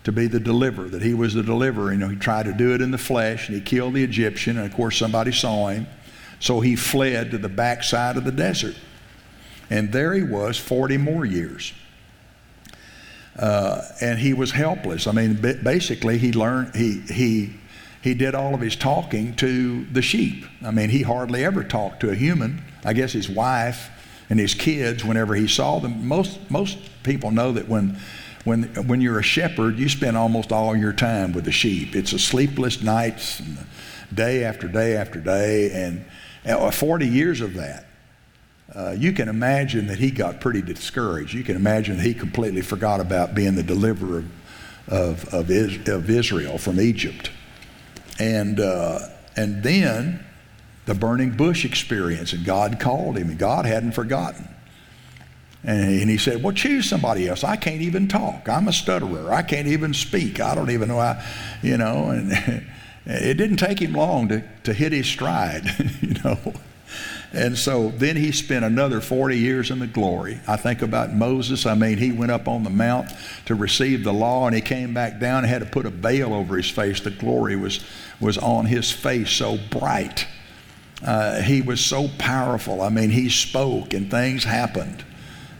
to 0.03 0.11
be 0.11 0.27
the 0.27 0.39
deliverer, 0.39 0.87
that 0.89 1.01
he 1.01 1.13
was 1.13 1.33
the 1.33 1.43
deliverer. 1.43 1.91
You 1.91 1.99
know, 1.99 2.09
he 2.09 2.15
tried 2.15 2.45
to 2.45 2.53
do 2.53 2.73
it 2.73 2.81
in 2.81 2.91
the 2.91 2.97
flesh, 2.97 3.47
and 3.47 3.55
he 3.55 3.61
killed 3.61 3.93
the 3.93 4.03
Egyptian, 4.03 4.57
and 4.57 4.65
of 4.65 4.73
course, 4.75 4.97
somebody 4.97 5.31
saw 5.31 5.67
him. 5.67 5.87
So 6.39 6.59
he 6.59 6.75
fled 6.75 7.31
to 7.31 7.37
the 7.37 7.49
backside 7.49 8.17
of 8.17 8.23
the 8.23 8.31
desert. 8.31 8.75
And 9.69 9.93
there 9.93 10.13
he 10.13 10.23
was 10.23 10.57
40 10.57 10.97
more 10.97 11.23
years. 11.23 11.71
Uh, 13.37 13.81
and 14.01 14.19
he 14.19 14.33
was 14.33 14.51
helpless. 14.51 15.07
I 15.07 15.11
mean, 15.11 15.35
basically, 15.35 16.17
he 16.17 16.33
learned, 16.33 16.75
he, 16.75 16.99
he, 17.01 17.53
he 18.01 18.13
did 18.13 18.35
all 18.35 18.53
of 18.53 18.61
his 18.61 18.75
talking 18.75 19.35
to 19.35 19.85
the 19.85 20.01
sheep. 20.01 20.45
I 20.63 20.71
mean, 20.71 20.89
he 20.89 21.03
hardly 21.03 21.45
ever 21.45 21.63
talked 21.63 22.01
to 22.01 22.09
a 22.09 22.15
human. 22.15 22.63
I 22.83 22.93
guess 22.93 23.13
his 23.13 23.29
wife 23.29 23.89
and 24.29 24.39
his 24.39 24.53
kids, 24.53 25.05
whenever 25.05 25.35
he 25.35 25.47
saw 25.47 25.79
them, 25.79 26.07
most, 26.07 26.39
most 26.49 26.77
people 27.03 27.31
know 27.31 27.53
that 27.53 27.69
when, 27.69 27.97
when, 28.43 28.63
when 28.87 29.01
you're 29.01 29.19
a 29.19 29.23
shepherd, 29.23 29.77
you 29.77 29.87
spend 29.87 30.17
almost 30.17 30.51
all 30.51 30.75
your 30.75 30.93
time 30.93 31.31
with 31.31 31.45
the 31.45 31.51
sheep. 31.51 31.95
It's 31.95 32.13
a 32.13 32.19
sleepless 32.19 32.81
nights, 32.81 33.41
day 34.13 34.43
after 34.43 34.67
day 34.67 34.95
after 34.95 35.19
day, 35.19 35.71
and, 35.71 36.05
and 36.43 36.73
40 36.73 37.07
years 37.07 37.41
of 37.41 37.53
that. 37.55 37.85
Uh, 38.73 38.91
you 38.97 39.11
can 39.11 39.27
imagine 39.27 39.87
that 39.87 39.99
he 39.99 40.09
got 40.09 40.39
pretty 40.39 40.61
discouraged. 40.61 41.33
You 41.33 41.43
can 41.43 41.55
imagine 41.55 41.97
that 41.97 42.05
he 42.05 42.13
completely 42.13 42.61
forgot 42.61 42.99
about 42.99 43.35
being 43.35 43.55
the 43.55 43.63
deliverer 43.63 44.19
of, 44.19 44.29
of, 44.87 45.33
of, 45.33 45.51
Is, 45.51 45.87
of 45.89 46.09
Israel 46.09 46.57
from 46.57 46.79
Egypt. 46.79 47.31
And, 48.17 48.59
uh, 48.59 48.99
and 49.35 49.61
then 49.61 50.25
the 50.85 50.95
burning 50.95 51.31
bush 51.31 51.65
experience, 51.65 52.33
and 52.33 52.45
God 52.45 52.79
called 52.79 53.17
him, 53.17 53.29
and 53.29 53.37
God 53.37 53.65
hadn't 53.65 53.91
forgotten. 53.91 54.47
And 55.63 56.09
he 56.09 56.17
said, 56.17 56.41
Well, 56.41 56.53
choose 56.53 56.89
somebody 56.89 57.27
else. 57.27 57.43
I 57.43 57.55
can't 57.55 57.81
even 57.81 58.07
talk. 58.07 58.49
I'm 58.49 58.67
a 58.67 58.73
stutterer. 58.73 59.31
I 59.31 59.43
can't 59.43 59.67
even 59.67 59.93
speak. 59.93 60.39
I 60.39 60.55
don't 60.55 60.71
even 60.71 60.87
know 60.87 60.99
how, 60.99 61.21
you 61.61 61.77
know. 61.77 62.09
And 62.09 62.31
it 63.05 63.37
didn't 63.37 63.57
take 63.57 63.79
him 63.79 63.93
long 63.93 64.27
to, 64.29 64.43
to 64.63 64.73
hit 64.73 64.91
his 64.91 65.07
stride, 65.07 65.65
you 66.01 66.15
know. 66.23 66.53
And 67.33 67.57
so 67.57 67.89
then 67.89 68.17
he 68.17 68.33
spent 68.33 68.65
another 68.65 68.99
40 68.99 69.37
years 69.37 69.71
in 69.71 69.79
the 69.79 69.87
glory. 69.87 70.41
I 70.47 70.57
think 70.57 70.81
about 70.81 71.13
Moses. 71.13 71.65
I 71.65 71.75
mean, 71.75 71.97
he 71.97 72.11
went 72.11 72.31
up 72.31 72.47
on 72.47 72.63
the 72.63 72.69
mount 72.69 73.09
to 73.45 73.55
receive 73.55 74.03
the 74.03 74.11
law 74.11 74.47
and 74.47 74.55
he 74.55 74.61
came 74.61 74.93
back 74.93 75.19
down 75.19 75.43
and 75.43 75.47
had 75.47 75.59
to 75.59 75.65
put 75.65 75.85
a 75.85 75.89
veil 75.89 76.33
over 76.33 76.57
his 76.57 76.69
face. 76.69 76.99
The 76.99 77.11
glory 77.11 77.55
was, 77.55 77.85
was 78.19 78.37
on 78.37 78.65
his 78.65 78.91
face 78.91 79.29
so 79.29 79.57
bright. 79.69 80.27
Uh, 81.05 81.41
he 81.41 81.61
was 81.61 81.79
so 81.79 82.09
powerful. 82.17 82.81
I 82.81 82.89
mean, 82.89 83.11
he 83.11 83.29
spoke 83.29 83.93
and 83.93 84.11
things 84.11 84.43
happened. 84.43 85.05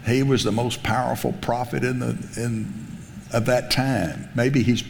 He 0.06 0.24
was 0.24 0.44
the 0.44 0.52
most 0.52 0.84
powerful 0.84 1.34
prophet 1.34 1.84
in 1.84 2.00
the, 2.00 2.18
in, 2.38 2.74
of 3.34 3.46
that 3.46 3.72
time. 3.72 4.30
Maybe 4.36 4.64
he's 4.64 4.84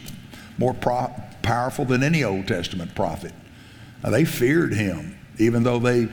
more 0.58 0.74
pro- 0.74 1.14
powerful 1.42 1.84
than 1.84 2.02
any 2.02 2.24
Old 2.24 2.48
Testament 2.48 2.94
prophet. 2.94 3.32
Uh, 4.02 4.10
they 4.10 4.24
feared 4.24 4.74
him, 4.74 5.18
even 5.38 5.62
though 5.62 5.78
they 5.78 6.08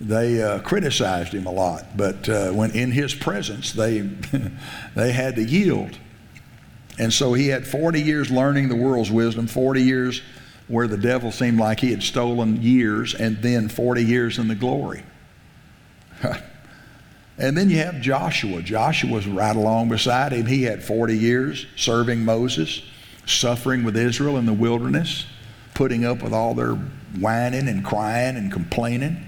they 0.00 0.42
uh, 0.42 0.60
criticized 0.60 1.34
him 1.34 1.46
a 1.46 1.52
lot, 1.52 1.96
but 1.96 2.26
uh, 2.26 2.52
when 2.52 2.70
in 2.70 2.90
his 2.90 3.14
presence, 3.14 3.72
they, 3.72 4.00
they 4.94 5.12
had 5.12 5.36
to 5.36 5.44
yield. 5.44 5.98
And 6.98 7.12
so 7.12 7.34
he 7.34 7.48
had 7.48 7.66
40 7.66 8.00
years 8.00 8.30
learning 8.30 8.68
the 8.68 8.76
world's 8.76 9.10
wisdom, 9.10 9.46
40 9.46 9.82
years 9.82 10.22
where 10.68 10.86
the 10.86 10.96
devil 10.96 11.30
seemed 11.30 11.58
like 11.58 11.80
he 11.80 11.90
had 11.90 12.02
stolen 12.02 12.62
years, 12.62 13.14
and 13.14 13.42
then 13.42 13.68
40 13.68 14.02
years 14.04 14.38
in 14.38 14.48
the 14.48 14.54
glory. 14.54 15.02
and 17.40 17.56
then 17.56 17.70
you 17.70 17.78
have 17.78 18.00
Joshua. 18.00 18.62
Joshua 18.62 19.10
was 19.10 19.26
right 19.26 19.56
along 19.56 19.88
beside 19.88 20.32
him. 20.32 20.46
He 20.46 20.64
had 20.64 20.82
40 20.82 21.16
years 21.16 21.66
serving 21.74 22.24
Moses, 22.24 22.82
suffering 23.26 23.82
with 23.82 23.96
Israel 23.96 24.36
in 24.36 24.46
the 24.46 24.52
wilderness, 24.52 25.26
putting 25.74 26.04
up 26.04 26.22
with 26.22 26.34
all 26.34 26.54
their 26.54 26.74
whining 27.18 27.66
and 27.66 27.84
crying 27.84 28.36
and 28.36 28.52
complaining. 28.52 29.26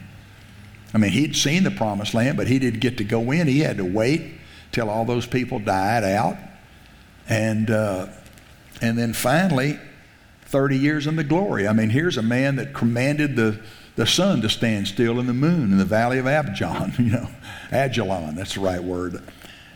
I 0.95 0.99
mean, 0.99 1.13
he'd 1.13 1.35
seen 1.35 1.65
the 1.65 1.71
promised 1.71 2.13
land, 2.13 2.37
but 2.37 2.49
he 2.49 2.59
didn't 2.59 2.81
get 2.81 2.99
to 2.99 3.05
go 3.05 3.31
in. 3.31 3.47
He 3.47 3.61
had 3.61 3.79
to 3.79 3.85
wait 3.85 4.35
till 4.73 4.91
all 4.91 5.05
those 5.05 5.27
people 5.27 5.59
died 5.59 6.05
out. 6.05 6.37
And, 7.29 7.71
uh, 7.71 8.09
and 8.83 8.99
then 8.99 9.15
finally, 9.15 9.79
30 10.47 10.77
years 10.77 11.07
in 11.07 11.17
the 11.17 11.25
glory. 11.25 11.67
I 11.67 11.73
mean, 11.73 11.89
here's 11.89 12.19
a 12.19 12.23
man 12.23 12.57
that 12.57 12.75
commanded 12.75 13.37
the, 13.37 13.59
the 13.97 14.07
sun 14.07 14.41
to 14.43 14.49
stand 14.49 14.89
still 14.89 15.19
and 15.19 15.29
the 15.29 15.35
moon 15.35 15.73
in 15.73 15.79
the 15.79 15.85
valley 15.85 16.19
of 16.19 16.27
Abjon, 16.27 16.99
you 16.99 17.11
know, 17.11 17.29
Ajalon, 17.71 18.35
that's 18.35 18.55
the 18.55 18.61
right 18.61 18.83
word. 18.83 19.23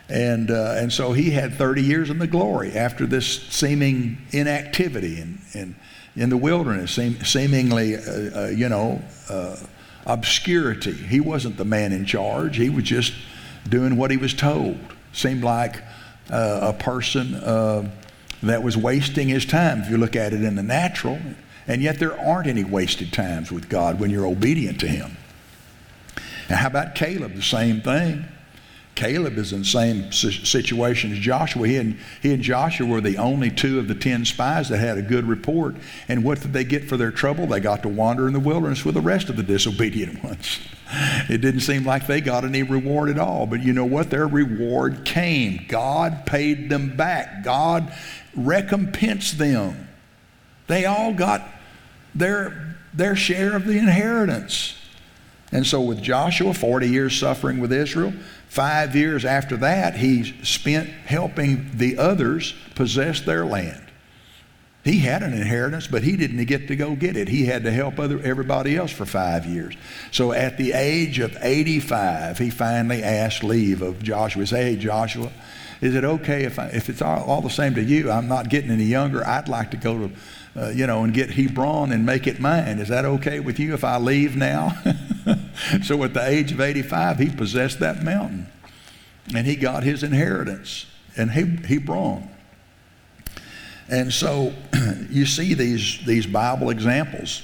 And, 0.09 0.50
uh, 0.50 0.74
and 0.76 0.92
so 0.92 1.12
he 1.12 1.31
had 1.31 1.55
30 1.55 1.83
years 1.83 2.11
in 2.11 2.18
the 2.18 2.29
glory 2.29 2.72
after 2.72 3.07
this 3.07 3.42
seeming 3.48 4.18
inactivity 4.31 5.20
in, 5.20 5.38
in, 5.52 5.76
in 6.14 6.31
the 6.31 6.37
wilderness, 6.37 6.92
seem, 6.92 7.22
seemingly, 7.24 7.96
uh, 7.96 8.00
uh, 8.00 8.46
you 8.48 8.68
know, 8.68 9.02
uh, 9.29 9.57
obscurity. 10.07 10.92
He 10.92 11.18
wasn't 11.18 11.57
the 11.57 11.64
man 11.64 11.92
in 11.92 12.07
charge, 12.07 12.57
he 12.57 12.70
was 12.70 12.85
just 12.85 13.12
doing 13.68 13.96
what 13.96 14.11
he 14.11 14.16
was 14.16 14.33
told. 14.33 14.79
Seemed 15.12 15.42
like 15.42 15.83
uh, 16.31 16.61
a 16.62 16.72
person 16.72 17.35
uh, 17.35 17.90
that 18.42 18.62
was 18.62 18.76
wasting 18.76 19.29
his 19.29 19.44
time 19.44 19.81
if 19.81 19.90
you 19.90 19.96
look 19.96 20.14
at 20.14 20.33
it 20.33 20.42
in 20.42 20.55
the 20.55 20.62
natural. 20.62 21.18
And 21.68 21.83
yet 21.83 21.98
there 21.98 22.18
aren't 22.18 22.46
any 22.46 22.64
wasted 22.64 23.12
times 23.12 23.50
with 23.50 23.68
God 23.68 23.98
when 23.98 24.11
you're 24.11 24.26
obedient 24.26 24.81
to 24.81 24.88
Him. 24.88 25.16
And 26.48 26.59
how 26.59 26.68
about 26.68 26.94
Caleb? 26.94 27.35
The 27.35 27.42
same 27.42 27.81
thing. 27.81 28.26
Caleb 28.96 29.37
is 29.37 29.52
in 29.52 29.61
the 29.61 29.64
same 29.64 30.11
situation 30.11 31.12
as 31.12 31.18
Joshua. 31.18 31.68
He 31.68 31.76
and, 31.76 31.98
he 32.22 32.33
and 32.33 32.42
Joshua 32.42 32.87
were 32.87 33.02
the 33.02 33.18
only 33.18 33.50
two 33.50 33.79
of 33.79 33.88
the 33.88 33.94
ten 33.94 34.24
spies 34.24 34.70
that 34.70 34.79
had 34.79 34.96
a 34.96 35.02
good 35.02 35.26
report. 35.26 35.76
And 36.09 36.24
what 36.24 36.40
did 36.40 36.55
they 36.55 36.64
get 36.64 36.88
for 36.88 36.96
their 36.96 37.11
trouble? 37.11 37.46
They 37.46 37.61
got 37.61 37.83
to 37.83 37.90
wander 37.90 38.26
in 38.26 38.33
the 38.33 38.40
wilderness 38.40 38.87
with 38.87 38.94
the 38.94 39.02
rest 39.02 39.29
of 39.29 39.37
the 39.37 39.42
disobedient 39.42 40.24
ones. 40.24 40.61
It 41.29 41.42
didn't 41.42 41.61
seem 41.61 41.85
like 41.85 42.07
they 42.07 42.22
got 42.22 42.44
any 42.44 42.62
reward 42.62 43.11
at 43.11 43.18
all. 43.18 43.46
But 43.46 43.62
you 43.62 43.74
know 43.74 43.85
what? 43.85 44.09
Their 44.09 44.26
reward 44.26 45.05
came. 45.05 45.66
God 45.68 46.24
paid 46.24 46.70
them 46.70 46.96
back, 46.96 47.44
God 47.44 47.92
recompensed 48.35 49.37
them. 49.37 49.88
They 50.68 50.87
all 50.87 51.12
got 51.12 51.48
their, 52.16 52.76
their 52.94 53.16
share 53.16 53.55
of 53.55 53.66
the 53.66 53.79
inheritance. 53.79 54.74
And 55.52 55.64
so, 55.64 55.81
with 55.81 56.02
Joshua, 56.02 56.52
40 56.52 56.88
years 56.88 57.16
suffering 57.16 57.61
with 57.61 57.72
Israel, 57.72 58.12
Five 58.57 58.96
years 58.96 59.26
after 59.26 59.59
that, 59.59 59.96
he 59.96 60.35
spent 60.42 60.88
helping 60.88 61.72
the 61.74 61.98
others 61.98 62.55
possess 62.74 63.20
their 63.20 63.44
land. 63.44 63.83
He 64.83 65.00
had 65.00 65.22
an 65.22 65.35
inheritance, 65.35 65.88
but 65.88 66.05
he 66.05 66.16
didn't 66.16 66.42
get 66.46 66.68
to 66.68 66.74
go 66.74 66.96
get 66.96 67.18
it. 67.18 67.29
He 67.29 67.44
had 67.44 67.64
to 67.64 67.70
help 67.70 67.98
other, 67.98 68.18
everybody 68.20 68.74
else 68.74 68.92
for 68.92 69.05
five 69.05 69.44
years. 69.44 69.74
So 70.11 70.33
at 70.33 70.57
the 70.57 70.72
age 70.72 71.18
of 71.18 71.37
85, 71.38 72.38
he 72.38 72.48
finally 72.48 73.02
asked 73.02 73.44
leave 73.44 73.83
of 73.83 74.02
Joshua. 74.02 74.42
He 74.42 74.46
said, 74.46 74.64
Hey, 74.64 74.76
Joshua, 74.76 75.31
is 75.83 75.94
it 75.94 76.05
okay 76.05 76.44
if, 76.44 76.59
I, 76.59 76.68
if 76.68 76.88
it's 76.88 77.02
all, 77.02 77.24
all, 77.24 77.42
the 77.42 77.50
same 77.50 77.74
to 77.74 77.83
you? 77.83 78.11
I'm 78.11 78.26
not 78.26 78.48
getting 78.48 78.70
any 78.70 78.85
younger. 78.85 79.26
I'd 79.26 79.48
like 79.48 79.72
to 79.72 79.76
go 79.76 80.07
to, 80.07 80.14
uh, 80.57 80.69
you 80.69 80.87
know, 80.87 81.05
and 81.05 81.12
get 81.12 81.31
Hebron 81.31 81.92
and 81.92 82.07
make 82.07 82.27
it 82.27 82.40
mine. 82.40 82.79
Is 82.79 82.88
that 82.88 83.05
okay 83.05 83.40
with 83.40 83.59
you 83.59 83.75
if 83.75 83.85
I 83.85 83.99
leave 83.99 84.37
now? 84.37 84.73
so 85.83 86.03
at 86.03 86.14
the 86.14 86.27
age 86.27 86.53
of 86.53 86.61
85, 86.61 87.19
he 87.19 87.31
possessed 87.31 87.81
that 87.81 88.03
mountain. 88.03 88.47
And 89.35 89.47
he 89.47 89.57
got 89.57 89.83
his 89.83 90.03
inheritance 90.03 90.87
in 91.16 91.29
Hebron. 91.29 92.31
And 93.88 94.12
so 94.12 94.55
you 95.11 95.27
see 95.27 95.55
these, 95.55 96.05
these 96.07 96.27
Bible 96.27 96.71
examples 96.71 97.42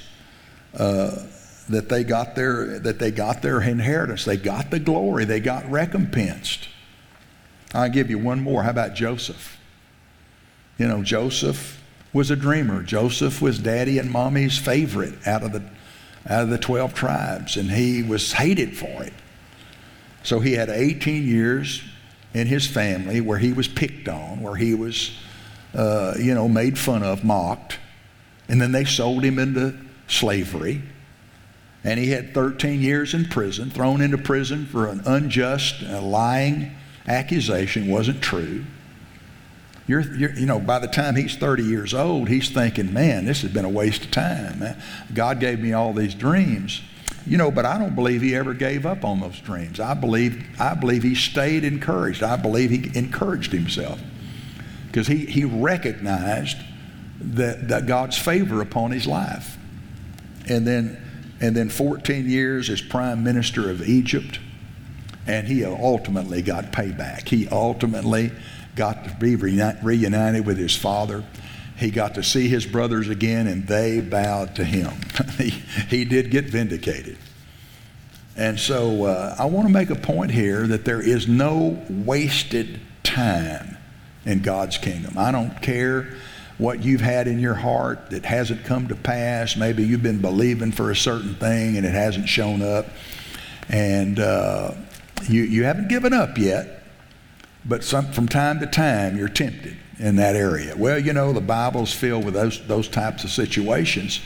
uh, 0.77 1.27
that 1.69 1.89
they 1.89 2.03
got 2.03 2.35
their 2.35 2.79
that 2.79 2.99
they 2.99 3.11
got 3.11 3.41
their 3.41 3.61
inheritance. 3.61 4.25
They 4.25 4.37
got 4.37 4.71
the 4.71 4.79
glory. 4.79 5.25
They 5.25 5.39
got 5.39 5.69
recompensed. 5.69 6.67
I'll 7.73 7.89
give 7.89 8.09
you 8.09 8.17
one 8.17 8.41
more. 8.41 8.63
How 8.63 8.71
about 8.71 8.95
Joseph? 8.95 9.57
You 10.77 10.87
know, 10.87 11.03
Joseph 11.03 11.82
was 12.13 12.29
a 12.31 12.35
dreamer. 12.35 12.83
Joseph 12.83 13.41
was 13.41 13.59
daddy 13.59 13.97
and 13.97 14.09
mommy's 14.09 14.57
favorite 14.57 15.15
out 15.27 15.43
of 15.43 15.51
the 15.51 15.63
out 16.27 16.43
of 16.43 16.49
the 16.49 16.57
12 16.57 16.93
tribes, 16.93 17.57
and 17.57 17.69
he 17.69 18.01
was 18.01 18.31
hated 18.31 18.77
for 18.77 19.03
it. 19.03 19.13
So 20.23 20.39
he 20.39 20.53
had 20.53 20.69
18 20.69 21.27
years 21.27 21.83
in 22.33 22.47
his 22.47 22.65
family 22.65 23.19
where 23.19 23.39
he 23.39 23.51
was 23.51 23.67
picked 23.67 24.07
on, 24.07 24.41
where 24.41 24.55
he 24.55 24.73
was, 24.73 25.11
uh, 25.73 26.13
you 26.17 26.33
know, 26.33 26.47
made 26.47 26.79
fun 26.79 27.03
of, 27.03 27.23
mocked. 27.23 27.77
And 28.47 28.61
then 28.61 28.71
they 28.71 28.85
sold 28.85 29.23
him 29.23 29.37
into 29.37 29.75
slavery. 30.07 30.81
And 31.83 31.99
he 31.99 32.11
had 32.11 32.33
13 32.33 32.81
years 32.81 33.13
in 33.13 33.25
prison, 33.25 33.69
thrown 33.69 33.99
into 33.99 34.17
prison 34.17 34.65
for 34.65 34.87
an 34.87 35.01
unjust, 35.05 35.83
uh, 35.83 36.01
lying 36.01 36.71
accusation, 37.05 37.89
wasn't 37.89 38.21
true. 38.21 38.63
You're, 39.85 40.01
you're, 40.15 40.33
you 40.33 40.45
know, 40.45 40.59
by 40.59 40.79
the 40.79 40.87
time 40.87 41.15
he's 41.15 41.35
30 41.35 41.63
years 41.63 41.93
old, 41.93 42.29
he's 42.29 42.49
thinking, 42.49 42.93
man, 42.93 43.25
this 43.25 43.41
has 43.41 43.51
been 43.51 43.65
a 43.65 43.69
waste 43.69 44.05
of 44.05 44.11
time. 44.11 44.63
God 45.13 45.39
gave 45.39 45.59
me 45.59 45.73
all 45.73 45.93
these 45.93 46.15
dreams. 46.15 46.81
You 47.25 47.37
know, 47.37 47.51
but 47.51 47.65
I 47.65 47.77
don't 47.77 47.95
believe 47.95 48.21
he 48.21 48.35
ever 48.35 48.53
gave 48.53 48.85
up 48.85 49.05
on 49.05 49.19
those 49.21 49.39
dreams. 49.39 49.79
I 49.79 49.93
believe, 49.93 50.45
I 50.59 50.73
believe 50.73 51.03
he 51.03 51.15
stayed 51.15 51.63
encouraged. 51.63 52.21
I 52.21 52.35
believe 52.35 52.69
he 52.69 52.97
encouraged 52.97 53.51
himself 53.51 53.99
because 54.87 55.07
he, 55.07 55.25
he 55.25 55.45
recognized 55.45 56.57
that, 57.19 57.69
that 57.69 57.85
God's 57.85 58.17
favor 58.17 58.61
upon 58.61 58.91
his 58.91 59.07
life. 59.07 59.57
And 60.47 60.67
then, 60.67 61.01
and 61.39 61.55
then 61.55 61.69
14 61.69 62.29
years 62.29 62.69
as 62.69 62.81
prime 62.81 63.23
minister 63.23 63.69
of 63.69 63.87
Egypt, 63.87 64.39
and 65.25 65.47
he 65.47 65.63
ultimately 65.63 66.41
got 66.41 66.73
payback. 66.73 67.29
He 67.29 67.47
ultimately 67.47 68.31
got 68.75 69.03
to 69.05 69.15
be 69.19 69.35
reunited 69.35 70.45
with 70.45 70.57
his 70.57 70.75
father 70.75 71.23
he 71.77 71.91
got 71.91 72.15
to 72.15 72.23
see 72.23 72.47
his 72.47 72.65
brothers 72.65 73.09
again 73.09 73.47
and 73.47 73.67
they 73.67 73.99
bowed 73.99 74.55
to 74.55 74.63
him. 74.63 74.93
he, 75.37 75.49
he 75.89 76.05
did 76.05 76.31
get 76.31 76.45
vindicated. 76.45 77.17
And 78.35 78.59
so 78.59 79.05
uh, 79.05 79.35
I 79.37 79.45
want 79.45 79.67
to 79.67 79.73
make 79.73 79.89
a 79.89 79.95
point 79.95 80.31
here 80.31 80.65
that 80.67 80.85
there 80.85 81.01
is 81.01 81.27
no 81.27 81.83
wasted 81.89 82.79
time 83.03 83.77
in 84.25 84.41
God's 84.41 84.77
kingdom. 84.77 85.17
I 85.17 85.31
don't 85.31 85.61
care 85.61 86.15
what 86.57 86.83
you've 86.83 87.01
had 87.01 87.27
in 87.27 87.39
your 87.39 87.53
heart 87.55 88.11
that 88.11 88.25
hasn't 88.25 88.63
come 88.63 88.87
to 88.87 88.95
pass. 88.95 89.55
Maybe 89.55 89.83
you've 89.83 90.03
been 90.03 90.21
believing 90.21 90.71
for 90.71 90.91
a 90.91 90.95
certain 90.95 91.35
thing 91.35 91.77
and 91.77 91.85
it 91.85 91.93
hasn't 91.93 92.29
shown 92.29 92.61
up. 92.61 92.87
And 93.69 94.19
uh, 94.19 94.73
you, 95.27 95.43
you 95.43 95.63
haven't 95.63 95.89
given 95.89 96.13
up 96.13 96.37
yet, 96.37 96.82
but 97.65 97.83
some, 97.83 98.11
from 98.11 98.27
time 98.27 98.59
to 98.59 98.67
time 98.67 99.17
you're 99.17 99.29
tempted 99.29 99.77
in 99.99 100.15
that 100.17 100.35
area. 100.35 100.75
Well, 100.75 100.99
you 100.99 101.13
know, 101.13 101.33
the 101.33 101.41
Bible's 101.41 101.93
filled 101.93 102.25
with 102.25 102.33
those, 102.33 102.65
those 102.67 102.87
types 102.87 103.23
of 103.23 103.29
situations 103.29 104.19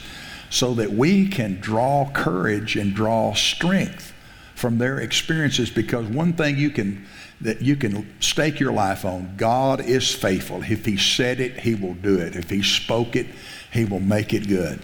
so 0.49 0.73
that 0.75 0.91
we 0.91 1.27
can 1.27 1.59
draw 1.59 2.09
courage 2.13 2.75
and 2.75 2.93
draw 2.93 3.33
strength 3.33 4.13
from 4.55 4.77
their 4.77 4.99
experiences 4.99 5.69
because 5.69 6.07
one 6.07 6.33
thing 6.33 6.57
you 6.57 6.69
can 6.69 7.05
that 7.39 7.61
you 7.61 7.75
can 7.75 8.19
stake 8.19 8.59
your 8.59 8.71
life 8.71 9.05
on 9.05 9.35
God 9.37 9.79
is 9.81 10.13
faithful. 10.13 10.63
If 10.63 10.85
he 10.85 10.97
said 10.97 11.39
it, 11.39 11.59
he 11.59 11.75
will 11.75 11.93
do 11.93 12.17
it. 12.17 12.35
If 12.35 12.49
he 12.49 12.63
spoke 12.63 13.15
it, 13.15 13.27
he 13.71 13.85
will 13.85 13.99
make 13.99 14.33
it 14.33 14.47
good. 14.47 14.81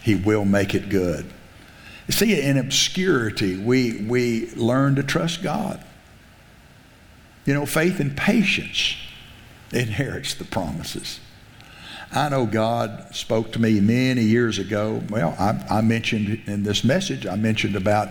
He 0.00 0.14
will 0.14 0.44
make 0.44 0.74
it 0.74 0.88
good. 0.88 1.28
See, 2.10 2.40
in 2.40 2.58
obscurity, 2.58 3.56
we, 3.56 4.02
we 4.02 4.50
learn 4.50 4.94
to 4.96 5.02
trust 5.02 5.42
God. 5.42 5.84
You 7.44 7.54
know, 7.54 7.66
faith 7.66 8.00
and 8.00 8.16
patience 8.16 8.96
inherits 9.72 10.34
the 10.34 10.44
promises. 10.44 11.20
I 12.12 12.28
know 12.28 12.46
God 12.46 13.14
spoke 13.14 13.52
to 13.52 13.58
me 13.58 13.80
many 13.80 14.22
years 14.22 14.58
ago. 14.58 15.02
Well, 15.10 15.34
I, 15.38 15.78
I 15.78 15.80
mentioned 15.80 16.42
in 16.46 16.62
this 16.62 16.84
message, 16.84 17.26
I 17.26 17.34
mentioned 17.34 17.74
about 17.74 18.08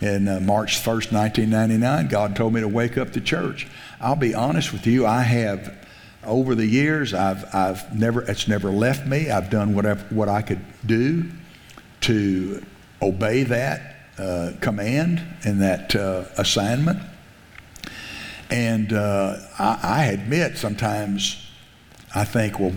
in 0.00 0.28
uh, 0.28 0.38
March 0.40 0.76
1st, 0.76 1.12
1999, 1.12 2.08
God 2.08 2.36
told 2.36 2.52
me 2.52 2.60
to 2.60 2.68
wake 2.68 2.96
up 2.96 3.12
the 3.12 3.20
church. 3.20 3.66
I'll 4.00 4.16
be 4.16 4.34
honest 4.34 4.72
with 4.72 4.86
you, 4.86 5.06
I 5.06 5.22
have, 5.22 5.74
over 6.22 6.54
the 6.54 6.66
years, 6.66 7.14
I've, 7.14 7.52
I've 7.54 7.98
never, 7.98 8.22
it's 8.22 8.46
never 8.46 8.70
left 8.70 9.06
me. 9.06 9.30
I've 9.30 9.50
done 9.50 9.74
whatever, 9.74 10.04
what 10.14 10.28
I 10.28 10.42
could 10.42 10.60
do 10.86 11.24
to 12.02 12.64
obey 13.02 13.42
that 13.44 13.96
uh, 14.18 14.52
command 14.60 15.22
and 15.44 15.62
that 15.62 15.96
uh, 15.96 16.24
assignment. 16.36 17.00
And 18.50 18.92
uh, 18.92 19.36
I, 19.58 19.78
I, 19.82 20.04
admit 20.06 20.56
sometimes 20.56 21.46
I 22.14 22.24
think, 22.24 22.58
well, 22.58 22.72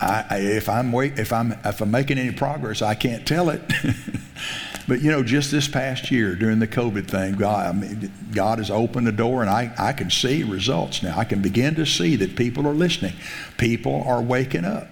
I, 0.00 0.24
I, 0.30 0.36
if 0.38 0.68
I'm 0.68 0.92
wait, 0.92 1.18
if 1.18 1.32
I'm 1.32 1.52
if 1.64 1.80
I'm 1.80 1.90
making 1.90 2.18
any 2.18 2.32
progress, 2.32 2.80
I 2.80 2.94
can't 2.94 3.26
tell 3.26 3.50
it. 3.50 3.60
but 4.88 5.02
you 5.02 5.10
know, 5.10 5.24
just 5.24 5.50
this 5.50 5.66
past 5.66 6.12
year 6.12 6.36
during 6.36 6.60
the 6.60 6.68
COVID 6.68 7.08
thing, 7.08 7.34
God, 7.34 7.74
mean, 7.74 8.12
God 8.32 8.58
has 8.58 8.70
opened 8.70 9.08
the 9.08 9.12
door, 9.12 9.42
and 9.42 9.50
I, 9.50 9.72
I 9.76 9.92
can 9.92 10.10
see 10.10 10.44
results 10.44 11.02
now. 11.02 11.18
I 11.18 11.24
can 11.24 11.42
begin 11.42 11.74
to 11.74 11.86
see 11.86 12.14
that 12.16 12.36
people 12.36 12.66
are 12.68 12.74
listening, 12.74 13.14
people 13.58 14.04
are 14.06 14.22
waking 14.22 14.64
up, 14.64 14.86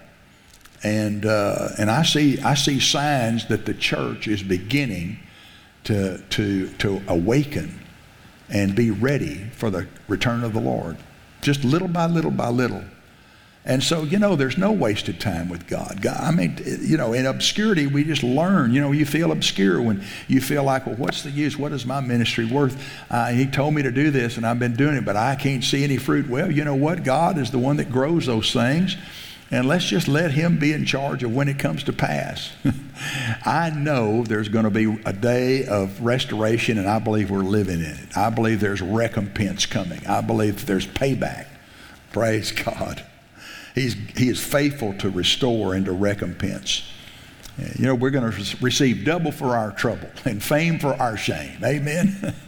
and 0.83 1.25
uh, 1.25 1.69
and 1.77 1.89
I 1.89 2.03
see 2.03 2.39
I 2.41 2.55
see 2.55 2.81
signs 2.81 3.47
that 3.47 3.65
the 3.65 3.73
church 3.73 4.27
is 4.27 4.43
beginning 4.43 5.19
to 5.85 6.17
to 6.17 6.67
to 6.79 7.01
awaken 7.07 7.79
and 8.49 8.75
be 8.75 8.91
ready 8.91 9.45
for 9.53 9.69
the 9.69 9.87
return 10.07 10.43
of 10.43 10.53
the 10.53 10.59
Lord. 10.59 10.97
Just 11.41 11.63
little 11.63 11.87
by 11.87 12.05
little 12.05 12.31
by 12.31 12.49
little. 12.49 12.83
And 13.65 13.83
so, 13.83 14.03
you 14.03 14.17
know, 14.17 14.35
there's 14.35 14.57
no 14.57 14.71
wasted 14.71 15.19
time 15.19 15.49
with 15.49 15.67
God. 15.67 16.01
God. 16.01 16.17
I 16.19 16.31
mean, 16.31 16.57
you 16.81 16.97
know, 16.97 17.13
in 17.13 17.25
obscurity, 17.25 17.87
we 17.87 18.03
just 18.03 18.23
learn. 18.23 18.73
You 18.73 18.81
know, 18.81 18.91
you 18.91 19.05
feel 19.05 19.31
obscure 19.31 19.81
when 19.81 20.03
you 20.27 20.39
feel 20.41 20.63
like, 20.63 20.85
well, 20.85 20.95
what's 20.95 21.23
the 21.23 21.29
use? 21.29 21.57
What 21.57 21.71
is 21.73 21.85
my 21.85 21.99
ministry 21.99 22.45
worth? 22.45 22.81
Uh, 23.11 23.27
he 23.27 23.45
told 23.45 23.73
me 23.75 23.83
to 23.83 23.91
do 23.91 24.11
this, 24.11 24.37
and 24.37 24.45
I've 24.45 24.59
been 24.59 24.75
doing 24.75 24.95
it, 24.95 25.05
but 25.05 25.17
I 25.17 25.35
can't 25.35 25.63
see 25.63 25.83
any 25.83 25.97
fruit. 25.97 26.29
Well, 26.29 26.49
you 26.49 26.63
know 26.63 26.75
what? 26.75 27.03
God 27.03 27.37
is 27.37 27.51
the 27.51 27.59
one 27.59 27.77
that 27.77 27.91
grows 27.91 28.25
those 28.25 28.51
things. 28.53 28.95
And 29.51 29.67
let's 29.67 29.85
just 29.85 30.07
let 30.07 30.31
him 30.31 30.57
be 30.57 30.73
in 30.73 30.85
charge 30.85 31.23
of 31.23 31.33
when 31.33 31.47
it 31.47 31.59
comes 31.59 31.83
to 31.83 31.93
pass. 31.93 32.51
I 33.45 33.71
know 33.75 34.23
there's 34.23 34.49
going 34.49 34.65
to 34.65 34.71
be 34.71 35.01
a 35.05 35.13
day 35.13 35.65
of 35.65 36.01
restoration, 36.01 36.77
and 36.77 36.87
I 36.87 36.99
believe 36.99 37.31
we're 37.31 37.39
living 37.39 37.79
in 37.79 37.85
it. 37.85 38.17
I 38.17 38.29
believe 38.29 38.59
there's 38.59 38.81
recompense 38.81 39.65
coming. 39.65 40.05
I 40.05 40.21
believe 40.21 40.65
there's 40.65 40.87
payback. 40.87 41.47
Praise 42.11 42.51
God. 42.51 43.05
He's, 43.75 43.93
he 44.17 44.29
is 44.29 44.43
faithful 44.43 44.93
to 44.95 45.09
restore 45.09 45.73
and 45.73 45.85
to 45.85 45.91
recompense. 45.91 46.83
You 47.77 47.87
know, 47.87 47.95
we're 47.95 48.09
going 48.09 48.31
to 48.31 48.57
receive 48.61 49.05
double 49.05 49.31
for 49.31 49.55
our 49.55 49.71
trouble 49.71 50.09
and 50.25 50.41
fame 50.41 50.79
for 50.79 50.93
our 50.93 51.17
shame. 51.17 51.63
Amen. 51.63 52.33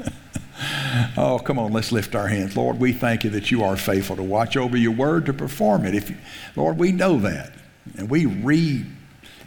Oh, 1.18 1.40
come 1.40 1.58
on, 1.58 1.74
let's 1.74 1.92
lift 1.92 2.14
our 2.14 2.28
hands. 2.28 2.56
Lord, 2.56 2.80
we 2.80 2.94
thank 2.94 3.24
you 3.24 3.32
that 3.32 3.50
you 3.50 3.64
are 3.64 3.76
faithful 3.76 4.16
to 4.16 4.22
watch 4.22 4.56
over 4.56 4.78
your 4.78 4.92
word 4.92 5.26
to 5.26 5.34
perform 5.34 5.86
it. 5.86 5.96
If 5.96 6.12
you, 6.12 6.18
Lord, 6.56 6.78
we 6.78 6.92
know 6.92 7.18
that. 7.20 7.52
And 7.98 8.10
we 8.12 8.28
re 8.28 8.86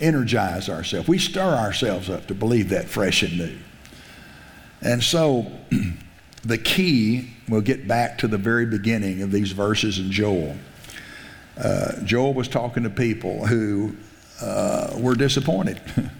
energize 0.00 0.68
ourselves. 0.68 1.08
We 1.08 1.18
stir 1.18 1.54
ourselves 1.54 2.10
up 2.10 2.26
to 2.28 2.34
believe 2.34 2.70
that 2.70 2.86
fresh 2.86 3.22
and 3.22 3.38
new. 3.38 3.56
And 4.82 5.02
so 5.02 5.50
the 6.44 6.58
key, 6.58 7.30
we'll 7.48 7.60
get 7.60 7.88
back 7.88 8.18
to 8.18 8.28
the 8.28 8.38
very 8.38 8.66
beginning 8.66 9.22
of 9.22 9.30
these 9.30 9.52
verses 9.52 9.98
in 9.98 10.10
Joel. 10.10 10.56
Uh, 11.56 12.02
Joel 12.02 12.34
was 12.34 12.48
talking 12.48 12.82
to 12.82 12.90
people 12.90 13.46
who 13.46 13.96
uh, 14.40 14.94
were 14.98 15.14
disappointed. 15.14 15.80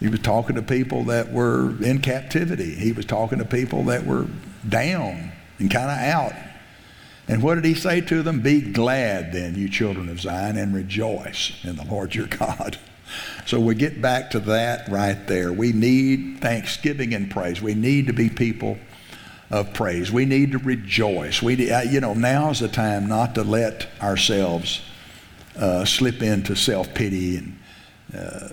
He 0.00 0.08
was 0.08 0.20
talking 0.20 0.56
to 0.56 0.62
people 0.62 1.04
that 1.04 1.32
were 1.32 1.82
in 1.82 2.00
captivity. 2.00 2.74
He 2.74 2.92
was 2.92 3.06
talking 3.06 3.38
to 3.38 3.44
people 3.44 3.84
that 3.84 4.04
were 4.04 4.26
down 4.68 5.32
and 5.58 5.70
kind 5.70 5.90
of 5.90 5.98
out. 5.98 6.34
And 7.28 7.42
what 7.42 7.56
did 7.56 7.64
he 7.64 7.74
say 7.74 8.02
to 8.02 8.22
them? 8.22 8.40
Be 8.40 8.60
glad 8.60 9.32
then, 9.32 9.54
you 9.56 9.68
children 9.68 10.08
of 10.08 10.20
Zion, 10.20 10.56
and 10.56 10.74
rejoice 10.74 11.52
in 11.64 11.76
the 11.76 11.84
Lord 11.84 12.14
your 12.14 12.26
God. 12.26 12.78
So 13.46 13.60
we 13.60 13.74
get 13.74 14.02
back 14.02 14.30
to 14.30 14.40
that 14.40 14.88
right 14.88 15.26
there. 15.26 15.52
We 15.52 15.72
need 15.72 16.40
thanksgiving 16.40 17.14
and 17.14 17.30
praise. 17.30 17.62
We 17.62 17.74
need 17.74 18.06
to 18.08 18.12
be 18.12 18.28
people 18.28 18.78
of 19.50 19.72
praise. 19.72 20.10
We 20.10 20.24
need 20.24 20.52
to 20.52 20.58
rejoice. 20.58 21.42
We, 21.42 21.54
you 21.88 22.00
know, 22.00 22.14
now 22.14 22.50
is 22.50 22.60
the 22.60 22.68
time 22.68 23.06
not 23.06 23.34
to 23.36 23.44
let 23.44 23.86
ourselves 24.02 24.82
uh, 25.56 25.84
slip 25.84 26.22
into 26.22 26.56
self 26.56 26.92
pity 26.94 27.36
and 27.38 27.58
uh, 28.16 28.48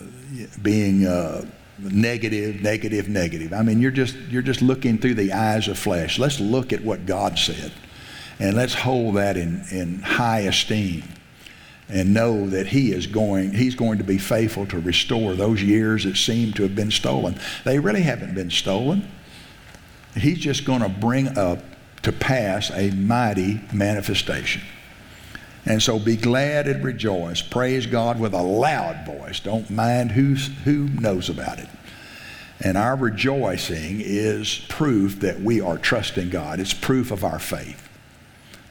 being 0.61 1.05
uh, 1.05 1.45
negative, 1.79 2.61
negative, 2.61 3.09
negative. 3.09 3.53
I 3.53 3.61
mean, 3.61 3.79
you're 3.81 3.91
just 3.91 4.15
you're 4.29 4.41
just 4.41 4.61
looking 4.61 4.97
through 4.97 5.15
the 5.15 5.33
eyes 5.33 5.67
of 5.67 5.77
flesh. 5.77 6.19
Let's 6.19 6.39
look 6.39 6.73
at 6.73 6.83
what 6.83 7.05
God 7.05 7.37
said, 7.37 7.71
and 8.39 8.55
let's 8.55 8.73
hold 8.73 9.15
that 9.15 9.37
in 9.37 9.63
in 9.71 10.01
high 10.01 10.41
esteem, 10.41 11.03
and 11.89 12.13
know 12.13 12.49
that 12.49 12.67
He 12.67 12.91
is 12.91 13.07
going 13.07 13.53
He's 13.53 13.75
going 13.75 13.97
to 13.97 14.03
be 14.03 14.17
faithful 14.17 14.65
to 14.67 14.79
restore 14.79 15.33
those 15.33 15.61
years 15.61 16.03
that 16.05 16.17
seem 16.17 16.53
to 16.53 16.63
have 16.63 16.75
been 16.75 16.91
stolen. 16.91 17.39
They 17.63 17.79
really 17.79 18.01
haven't 18.01 18.35
been 18.35 18.51
stolen. 18.51 19.09
He's 20.15 20.39
just 20.39 20.65
going 20.65 20.81
to 20.81 20.89
bring 20.89 21.37
up 21.37 21.59
to 22.03 22.11
pass 22.11 22.69
a 22.71 22.91
mighty 22.91 23.61
manifestation. 23.73 24.61
And 25.65 25.81
so 25.81 25.97
be 25.97 26.17
glad 26.17 26.67
and 26.67 26.83
rejoice. 26.83 27.41
Praise 27.41 27.85
God 27.85 28.19
with 28.19 28.33
a 28.33 28.41
loud 28.41 29.05
voice. 29.05 29.39
Don't 29.39 29.69
mind 29.69 30.11
who's, 30.11 30.47
who 30.65 30.89
knows 30.89 31.29
about 31.29 31.59
it. 31.59 31.69
And 32.59 32.77
our 32.77 32.95
rejoicing 32.95 34.01
is 34.01 34.59
proof 34.67 35.21
that 35.21 35.39
we 35.39 35.61
are 35.61 35.77
trusting 35.77 36.29
God. 36.29 36.59
It's 36.59 36.73
proof 36.73 37.11
of 37.11 37.23
our 37.23 37.39
faith. 37.39 37.89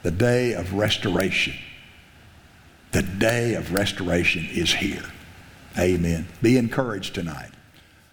The 0.02 0.10
day 0.10 0.52
of 0.52 0.74
restoration. 0.74 1.54
The 2.92 3.02
day 3.02 3.54
of 3.54 3.72
restoration 3.72 4.46
is 4.50 4.72
here. 4.72 5.04
Amen. 5.78 6.28
Be 6.42 6.58
encouraged 6.58 7.14
tonight. 7.14 7.50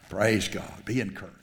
Praise 0.10 0.48
God. 0.48 0.86
Be 0.86 1.02
encouraged. 1.02 1.39